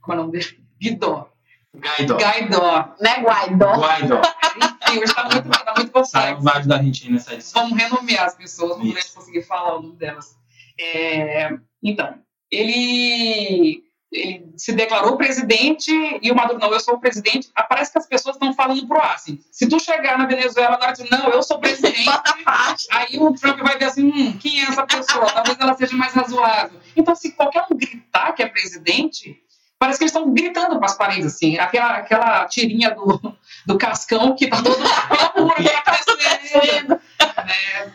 [0.00, 0.60] Como é o nome dele?
[0.80, 1.28] Guidó.
[1.76, 2.16] Guaidó.
[2.16, 2.94] Gaidó.
[3.00, 3.72] Né, Guaidó?
[3.76, 4.20] Guaidó.
[4.56, 6.42] Enfim, hoje está muito, tá muito Saiu complexo.
[6.42, 7.62] vários da Argentina nessa edição.
[7.62, 8.94] Vamos renomear as pessoas, para Isso.
[8.96, 10.36] gente conseguir falar o nome delas.
[10.78, 11.50] É,
[11.82, 12.14] então,
[12.50, 17.50] ele, ele se declarou presidente e o Maduro, não, eu sou o presidente.
[17.54, 19.38] Ah, Parece que as pessoas estão falando pro ar, assim.
[19.52, 22.08] Se tu chegar na Venezuela agora e dizer, não, eu sou presidente,
[22.90, 25.30] aí o Trump vai ver assim, hum, quem é essa pessoa?
[25.30, 26.80] Talvez ela seja mais razoável.
[26.96, 29.40] Então, se qualquer um gritar que é presidente,
[29.80, 31.58] parece que eles estão gritando para as paredes, assim.
[31.58, 37.00] Aquela, aquela tirinha do, do cascão que tá todo mundo, que tá acontecendo?
[37.18, 37.92] né?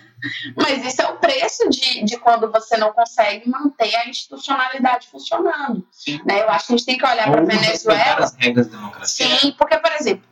[0.56, 5.88] Mas isso é o preço de, de quando você não consegue manter a institucionalidade funcionando.
[5.92, 6.20] Sim.
[6.26, 6.42] Né?
[6.42, 8.26] Eu acho que a gente tem que olhar para a Venezuela.
[8.26, 9.38] as regras da democracia.
[9.38, 10.28] Sim, porque, por exemplo,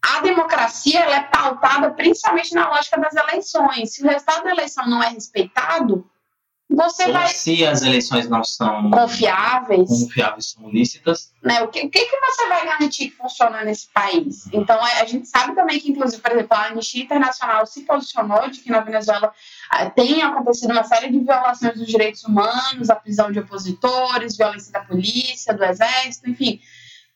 [0.00, 3.92] a democracia ela é pautada principalmente na lógica das eleições.
[3.92, 6.08] Se o resultado da eleição não é respeitado,
[6.70, 9.88] você vai se as eleições não são confiáveis.
[9.88, 11.62] confiáveis, são lícitas, né?
[11.62, 14.46] O que, o que, que você vai garantir que funciona nesse país?
[14.52, 18.50] Então, a, a gente sabe também que, inclusive, por exemplo, a Anistia Internacional se posicionou
[18.50, 19.32] de que na Venezuela
[19.70, 24.70] ah, tem acontecido uma série de violações dos direitos humanos, a prisão de opositores, violência
[24.70, 26.60] da polícia, do exército, enfim.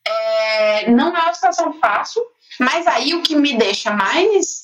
[0.05, 2.23] É, não é uma situação fácil,
[2.59, 4.62] mas aí o que me deixa mais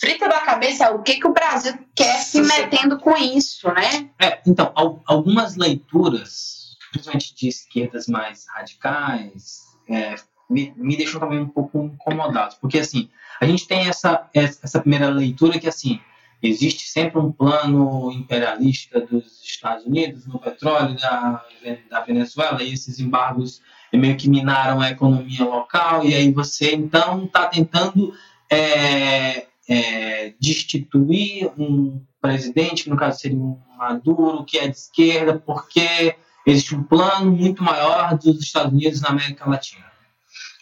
[0.00, 4.08] frita da cabeça o que, que o Brasil quer se metendo com isso, né?
[4.18, 10.14] É, então, al- algumas leituras, principalmente de esquerdas mais radicais, é,
[10.48, 15.08] me, me deixam também um pouco incomodados, porque assim, a gente tem essa, essa primeira
[15.10, 16.00] leitura que assim,
[16.42, 21.44] existe sempre um plano imperialista dos Estados Unidos no petróleo da,
[21.90, 23.60] da Venezuela, e esses embargos
[23.92, 28.14] meio que minaram a economia local, e aí você então está tentando
[28.48, 35.38] é, é, destituir um presidente, que no caso seria um Maduro, que é de esquerda,
[35.38, 39.86] porque existe um plano muito maior dos Estados Unidos na América Latina.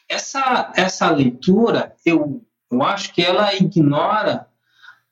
[0.09, 4.46] Essa, essa leitura, eu, eu acho que ela ignora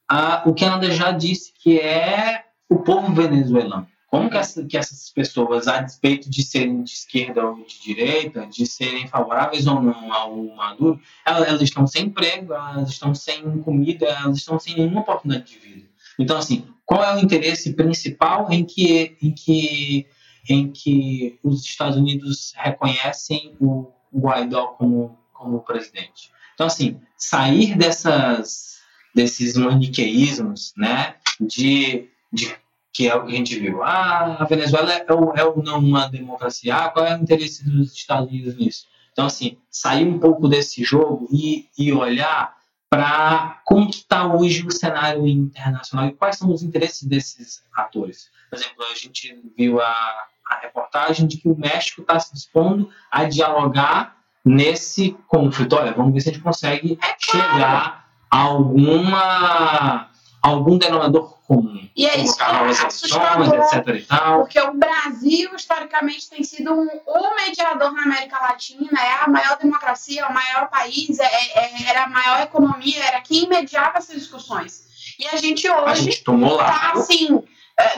[0.08, 3.88] a, o que a Ana já disse, que é o povo venezuelano.
[4.16, 8.46] Como que, essa, que essas pessoas, a despeito de serem de esquerda ou de direita,
[8.46, 13.60] de serem favoráveis ou não ao Maduro, elas, elas estão sem emprego, elas estão sem
[13.62, 15.86] comida, elas estão sem nenhuma oportunidade de vida.
[16.18, 20.06] Então, assim, qual é o interesse principal em que, em que,
[20.48, 26.30] em que os Estados Unidos reconhecem o Guaidó como, como presidente?
[26.54, 28.78] Então, assim, sair dessas,
[29.14, 32.56] desses maniqueísmos, né, de, de
[32.96, 33.82] que é o que a gente viu.
[33.82, 36.74] Ah, a Venezuela é ou, é ou não uma democracia?
[36.74, 38.86] Ah, qual é o interesse dos Estados Unidos nisso?
[39.12, 42.56] Então, assim, sair um pouco desse jogo e, e olhar
[42.88, 48.30] para como está hoje o cenário internacional e quais são os interesses desses atores.
[48.48, 52.88] Por exemplo, a gente viu a, a reportagem de que o México está se dispondo
[53.10, 55.76] a dialogar nesse conflito.
[55.76, 60.08] Olha, vamos ver se a gente consegue é chegar a alguma
[60.40, 61.88] algum denominador comum.
[61.94, 63.94] E é isso é assustador, etc.
[63.94, 64.40] E tal.
[64.40, 69.56] Porque o Brasil, historicamente, tem sido um, o mediador na América Latina, é a maior
[69.58, 74.16] democracia, é o maior país, é, é, era a maior economia, era quem mediava essas
[74.16, 74.86] discussões.
[75.18, 77.42] E a gente hoje está assim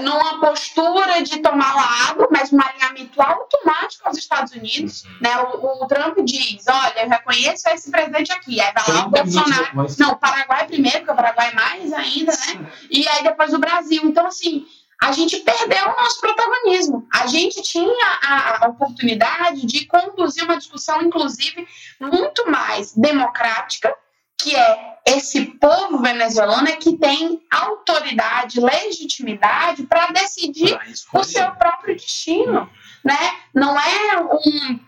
[0.00, 5.04] numa postura de tomar lado, mas um alinhamento automático aos Estados Unidos.
[5.04, 5.10] Uhum.
[5.20, 5.38] Né?
[5.40, 8.60] O, o, Trump diz: olha, eu reconheço esse presidente aqui.
[8.60, 9.96] Aí vai lá o Bolsonaro.
[9.98, 12.72] Não, o Paraguai primeiro, porque o Paraguai é mais ainda, né?
[12.90, 14.02] E aí depois o Brasil.
[14.04, 14.66] Então, assim,
[15.00, 17.06] a gente perdeu o nosso protagonismo.
[17.14, 18.18] A gente tinha
[18.60, 21.66] a oportunidade de conduzir uma discussão, inclusive,
[22.00, 23.94] muito mais democrática
[24.40, 30.78] que é esse povo venezuelano é que tem autoridade, legitimidade para decidir
[31.12, 32.68] o seu próprio destino,
[33.04, 33.32] né?
[33.54, 34.80] Não é um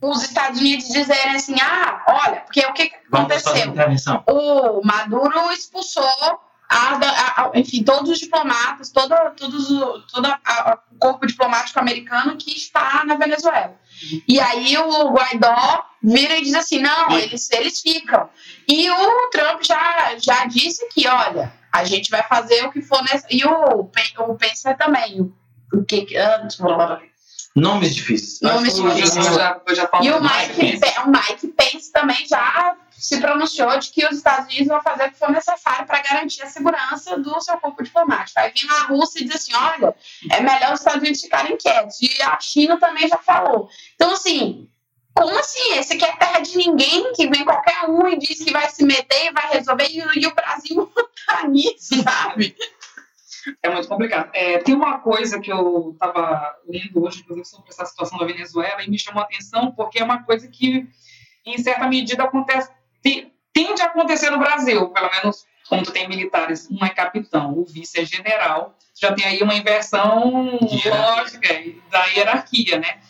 [0.00, 3.52] os Estados Unidos dizerem assim, ah, olha, porque o que aconteceu?
[4.28, 6.98] O Maduro expulsou a,
[7.42, 9.68] a, enfim, todos os diplomatas, todo, todos,
[10.12, 13.74] todo o corpo diplomático americano que está na Venezuela.
[14.28, 18.30] E aí o Guaidó vira e diz assim, não, eles, eles ficam.
[18.68, 23.02] E o Trump já, já disse que, olha, a gente vai fazer o que for
[23.02, 23.26] nessa.
[23.28, 23.90] E o,
[24.20, 25.20] o Pence também.
[25.72, 26.58] O, que antes.
[27.56, 28.40] Nomes difíceis.
[28.40, 29.26] Nomes difíceis.
[29.26, 34.06] Já, já e o Mike, Mike o Mike Pence também já se pronunciou de que
[34.06, 37.56] os Estados Unidos vão fazer o que for necessário para garantir a segurança do seu
[37.58, 38.38] corpo diplomático.
[38.38, 39.94] Aí vem a Rússia e diz assim: olha,
[40.30, 42.00] é melhor os Estados Unidos ficarem quietos.
[42.00, 43.68] E a China também já falou.
[43.94, 44.68] Então, assim,
[45.16, 45.72] como assim?
[45.74, 48.84] Esse aqui é terra de ninguém, que vem qualquer um e diz que vai se
[48.84, 50.86] meter e vai resolver, e, e o Brasil não
[51.26, 52.54] tá nisso, sabe?
[53.62, 54.30] É muito complicado.
[54.34, 58.82] É, tem uma coisa que eu estava lendo hoje, inclusive, sobre essa situação da Venezuela,
[58.82, 60.86] e me chamou a atenção, porque é uma coisa que,
[61.44, 62.70] em certa medida, acontece
[63.56, 67.98] tende a acontecer no Brasil, pelo menos quando tem militares, um é capitão, o vice
[67.98, 71.48] é general, já tem aí uma inversão lógica
[71.90, 73.00] da hierarquia, né?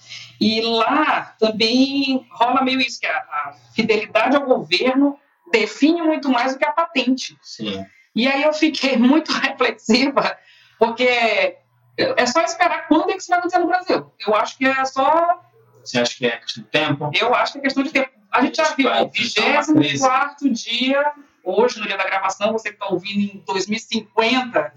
[0.40, 5.18] E lá também rola meio isso, que a, a fidelidade ao governo
[5.50, 7.36] define muito mais do que a patente.
[7.42, 7.84] Sim.
[8.14, 10.36] E aí eu fiquei muito reflexiva,
[10.78, 11.56] porque
[11.96, 14.12] é só esperar quando é que isso vai acontecer no Brasil.
[14.26, 15.40] Eu acho que é só.
[15.82, 17.10] Você acha que é questão de tempo?
[17.14, 18.10] Eu acho que é questão de tempo.
[18.30, 21.12] A gente já viu o 24 dia,
[21.42, 24.72] hoje, no dia da gravação, você que está ouvindo em 2050, né,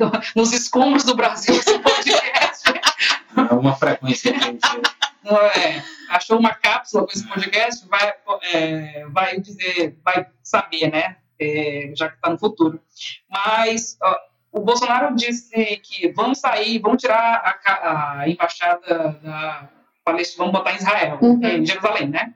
[0.34, 2.35] nos escombros do Brasil, esse podcast.
[3.36, 4.60] É uma frequência gente.
[5.56, 8.14] É, achou uma cápsula com esse podcast, vai,
[8.52, 11.16] é, vai dizer, vai saber, né?
[11.38, 12.80] É, já que está no futuro.
[13.28, 14.16] Mas ó,
[14.52, 19.68] o Bolsonaro disse que vamos sair, vamos tirar a, a embaixada da
[20.04, 21.40] Palestina, vamos botar em Israel, uhum.
[21.44, 22.32] em Jerusalém, né?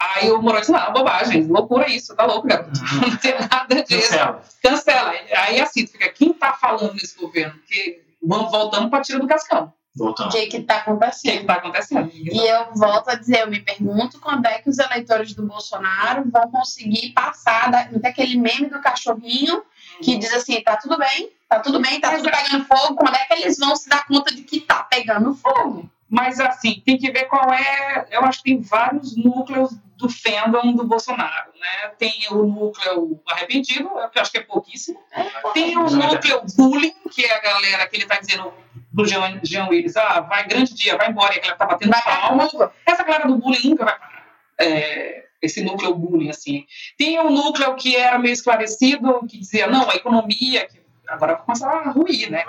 [0.00, 2.70] Aí o Moro disse, não, bobagem, loucura isso, tá louco, garoto.
[2.78, 3.00] Uhum.
[3.10, 4.10] Não tem nada disso.
[4.10, 4.42] Cancela.
[4.62, 5.10] Cancela.
[5.38, 7.58] Aí assim, fica, quem tá falando nesse governo?
[7.66, 9.72] Que vamos, voltamos para tira do cascão.
[10.00, 11.30] O que que tá acontecendo?
[11.30, 12.10] O que que tá acontecendo?
[12.12, 16.24] E eu volto a dizer, eu me pergunto quando é que os eleitores do Bolsonaro
[16.30, 19.62] vão conseguir passar da, daquele meme do cachorrinho
[20.02, 23.24] que diz assim, tá tudo bem, tá tudo bem, tá tudo pegando fogo, quando é
[23.24, 25.90] que eles vão se dar conta de que tá pegando fogo?
[26.08, 28.06] Mas, assim, tem que ver qual é.
[28.10, 31.88] Eu acho que tem vários núcleos do fandom do Bolsonaro, né?
[31.98, 34.98] Tem o núcleo arrependido, que eu acho que é pouquíssimo.
[35.12, 38.52] É, tem o núcleo bullying, que é a galera que ele está dizendo
[38.98, 41.92] pro Jean, Jean Willis, ah, vai, grande dia, vai embora, e a galera tá batendo
[42.02, 42.50] palma.
[42.84, 44.26] Essa galera do bullying nunca vai parar.
[44.60, 46.66] É, esse núcleo bullying, assim.
[46.96, 51.42] Tem o núcleo que era meio esclarecido, que dizia, não, a economia, que agora vai
[51.44, 52.44] começar a ruir, né?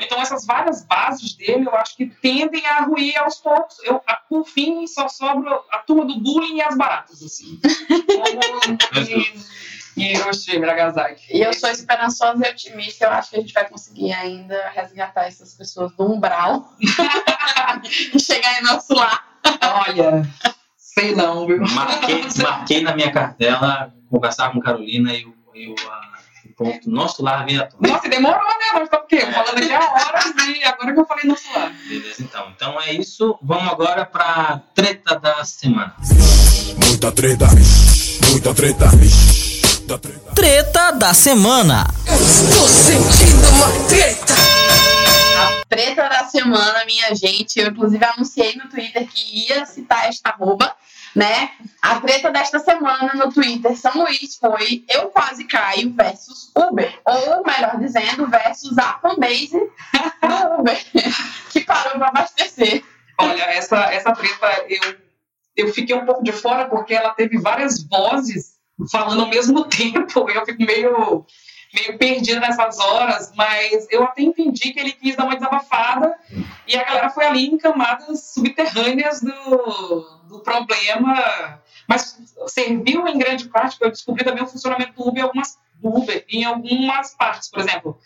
[0.00, 3.78] Então essas várias bases dele, eu acho que tendem a ruir aos poucos.
[3.84, 7.60] Eu, a, por fim, só sobra a turma do bullying e as baratas, assim.
[9.06, 9.69] e,
[10.02, 11.24] Hiroshima, Nagasaki.
[11.30, 13.06] E eu sou esperançosa e otimista.
[13.06, 18.60] Eu acho que a gente vai conseguir ainda resgatar essas pessoas do umbral e chegar
[18.60, 19.24] em nosso lar.
[19.86, 20.22] Olha,
[20.76, 21.60] sei não, viu?
[21.60, 25.74] Marquei, marquei na minha cartela conversar com Carolina e o, e o,
[26.60, 27.88] ponto nosso lar vem à tona.
[27.88, 28.72] Nossa, e demorou, né?
[28.74, 29.20] Nós estamos o quê?
[29.20, 31.74] Falando aqui há horas e agora que eu falei nosso lado.
[31.88, 32.52] Beleza, então.
[32.54, 33.38] Então é isso.
[33.42, 35.94] Vamos agora pra treta da semana.
[36.86, 37.46] Muita treta,
[38.30, 38.86] muita treta,
[39.98, 40.32] treta.
[40.34, 41.86] Treta da semana.
[45.38, 47.58] A treta da semana, minha gente.
[47.58, 50.74] Eu, inclusive, anunciei no Twitter que ia citar esta arroba,
[51.14, 51.50] né?
[51.82, 56.98] A treta desta semana no Twitter São Luís foi Eu Quase Caio versus Uber.
[57.04, 60.86] Ou, melhor dizendo, versus a fanbase do Uber,
[61.50, 62.84] que parou para abastecer.
[63.18, 64.96] Olha, essa, essa treta eu,
[65.56, 68.59] eu fiquei um pouco de fora porque ela teve várias vozes
[68.90, 70.30] falando ao mesmo tempo.
[70.30, 71.24] Eu fico meio,
[71.74, 76.16] meio perdida nessas horas, mas eu até entendi que ele quis dar uma desabafada
[76.66, 81.60] e a galera foi ali em camadas subterrâneas do, do problema.
[81.88, 82.16] Mas
[82.46, 86.44] serviu em grande parte para eu descobrir também o funcionamento do Uber, algumas, Uber em
[86.44, 87.50] algumas partes.
[87.50, 87.98] Por exemplo,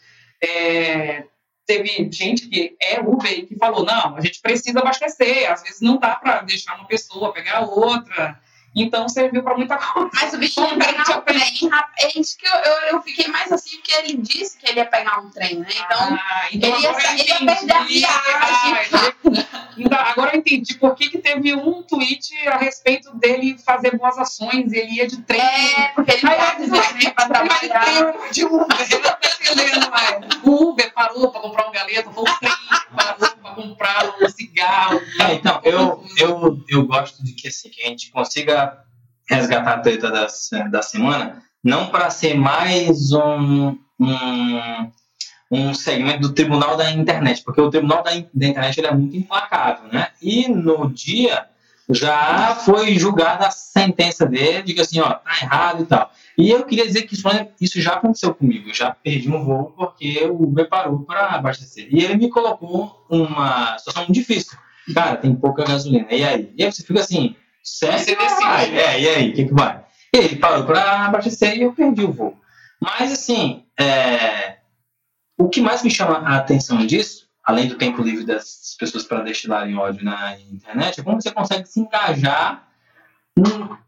[0.42, 1.24] é,
[1.66, 5.98] teve gente que é Uber que falou, não, a gente precisa abastecer, às vezes não
[5.98, 8.40] dá para deixar uma pessoa pegar outra,
[8.74, 10.10] então serviu para muita coisa.
[10.14, 11.70] Mas o bichinho ia pegar um trem.
[12.00, 14.86] É isso que eu, eu, eu fiquei mais assim, porque ele disse que ele ia
[14.86, 15.66] pegar um trem, né?
[15.70, 17.98] Então, Ah, então ele ia ele ia perder a entendi.
[18.00, 18.34] viagem.
[18.34, 19.12] Ah,
[19.76, 24.16] então, agora eu entendi por que, que teve um tweet a respeito dele fazer boas
[24.18, 25.40] ações, ele ia de trem.
[25.40, 27.88] é, porque ele Aí, pode dizer que é pra trabalhar.
[27.88, 30.18] Ele de Uber, eu não tô entendendo mais.
[30.44, 32.52] O Uber parou para comprar um galeto, o trem
[32.96, 35.00] parou para comprar um cigarro.
[35.20, 38.63] É, então, eu, eu, eu gosto de que, assim, que a gente consiga
[39.28, 40.26] resgatar a treta da,
[40.70, 44.90] da semana, não para ser mais um, um,
[45.50, 49.16] um segmento do tribunal da internet, porque o tribunal da, da internet ele é muito
[49.16, 50.08] implacável, né?
[50.20, 51.46] E no dia
[51.88, 56.10] já foi julgada a sentença dele, diga assim, ó, tá errado e tal.
[56.36, 57.28] E eu queria dizer que isso,
[57.60, 58.70] isso já aconteceu comigo.
[58.70, 61.88] Eu já perdi um voo porque o Uber parou para abastecer.
[61.90, 64.58] E ele me colocou uma situação muito difícil.
[64.92, 66.06] Cara, tem pouca gasolina.
[66.10, 66.52] E aí?
[66.56, 67.98] E aí você fica assim, sério?
[67.98, 68.42] Você decide.
[68.42, 68.78] Vai.
[68.78, 69.30] É, e aí?
[69.30, 69.84] O que, que vai?
[70.14, 72.38] E ele parou para abastecer e eu perdi o voo.
[72.80, 74.58] Mas, assim, é,
[75.38, 79.22] o que mais me chama a atenção disso, além do tempo livre das pessoas para
[79.22, 82.68] destilarem ódio na internet, é como você consegue se engajar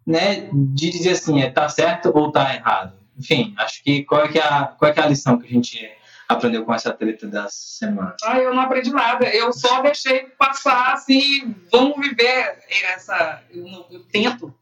[0.07, 2.95] né, de dizer assim, é, tá certo ou tá errado.
[3.19, 5.47] Enfim, acho que qual é, que é a, qual é, que é a lição que
[5.47, 5.91] a gente
[6.29, 8.17] aprendeu com essa treta da semana?
[8.25, 9.27] Ah, eu não aprendi nada.
[9.29, 13.43] Eu só deixei passar assim, vamos viver essa.
[13.51, 14.53] Eu, não- eu tento.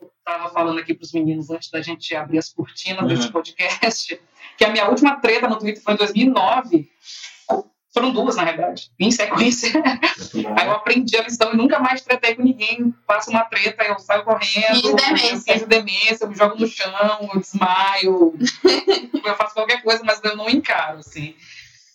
[0.00, 3.08] Eu estava falando aqui para os meninos antes da gente abrir as cortinas Uhum.
[3.08, 4.20] desse podcast,
[4.56, 6.90] que a minha última treta no Twitter foi em 2009.
[7.94, 9.70] Foram duas, na verdade, em sequência.
[10.56, 12.92] Aí eu aprendi a lição e nunca mais tretei com ninguém.
[13.06, 14.80] Faço uma treta, eu saio correndo.
[14.82, 15.34] Finge demência.
[15.52, 18.34] Eu finjo demência, eu me jogo no chão, eu desmaio.
[19.24, 21.36] eu faço qualquer coisa, mas eu não encaro, assim.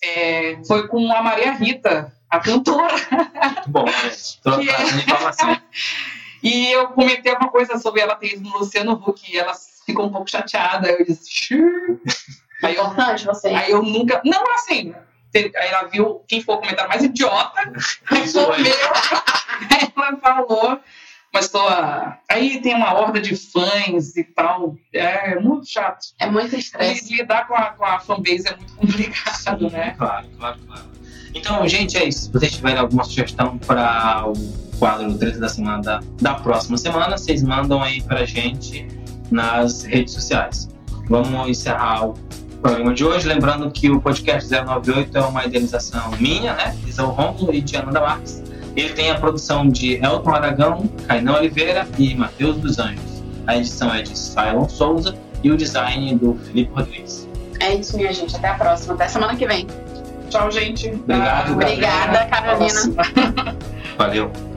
[0.02, 2.96] É, foi com a Maria Rita, a cantora.
[2.96, 4.12] Muito bom, né?
[4.42, 5.58] Tô Que é- trazendo informação.
[6.42, 9.54] E eu comentei alguma coisa sobre ela ter ido no Luciano Huck e ela
[9.86, 10.90] ficou um pouco chateada.
[10.90, 11.60] Eu disse, "Xiii".
[12.64, 13.50] aí eu, Importante você.
[13.50, 14.22] aí eu nunca.
[14.24, 14.96] Não, assim.
[15.34, 17.62] Ela viu quem foi o comentário mais idiota.
[18.12, 18.74] Aí foi o meu.
[19.72, 20.80] Aí ela falou.
[21.32, 21.60] Mas tô.
[21.60, 24.76] ah, Aí tem uma horda de fãs e tal.
[24.94, 26.08] É muito chato.
[26.20, 27.16] É muito E estresse.
[27.16, 29.94] lidar com a, com a fanbase é muito complicado, né?
[29.98, 30.90] Claro, claro, claro.
[31.36, 32.24] Então, gente, é isso.
[32.26, 34.34] Se vocês tiverem alguma sugestão para o
[34.80, 38.88] quadro Treta da Semana da, da próxima semana, vocês mandam aí pra gente
[39.30, 40.68] nas redes sociais.
[41.08, 42.14] Vamos encerrar o
[42.62, 43.28] programa de hoje.
[43.28, 46.76] Lembrando que o podcast 098 é uma idealização minha, né?
[46.86, 48.44] Isão Romulo e de Ananda Marques.
[48.76, 53.24] Ele tem a produção de Elton Aragão, Cainão Oliveira e Matheus dos Anjos.
[53.48, 57.28] A edição é de Silon Souza e o design do Felipe Rodrigues.
[57.60, 58.36] É isso, minha gente.
[58.36, 58.94] Até a próxima.
[58.94, 59.68] Até semana que vem.
[60.30, 60.90] Tchau, gente.
[60.90, 62.82] Obrigado, Obrigada, Carolina.
[63.98, 64.49] Valeu.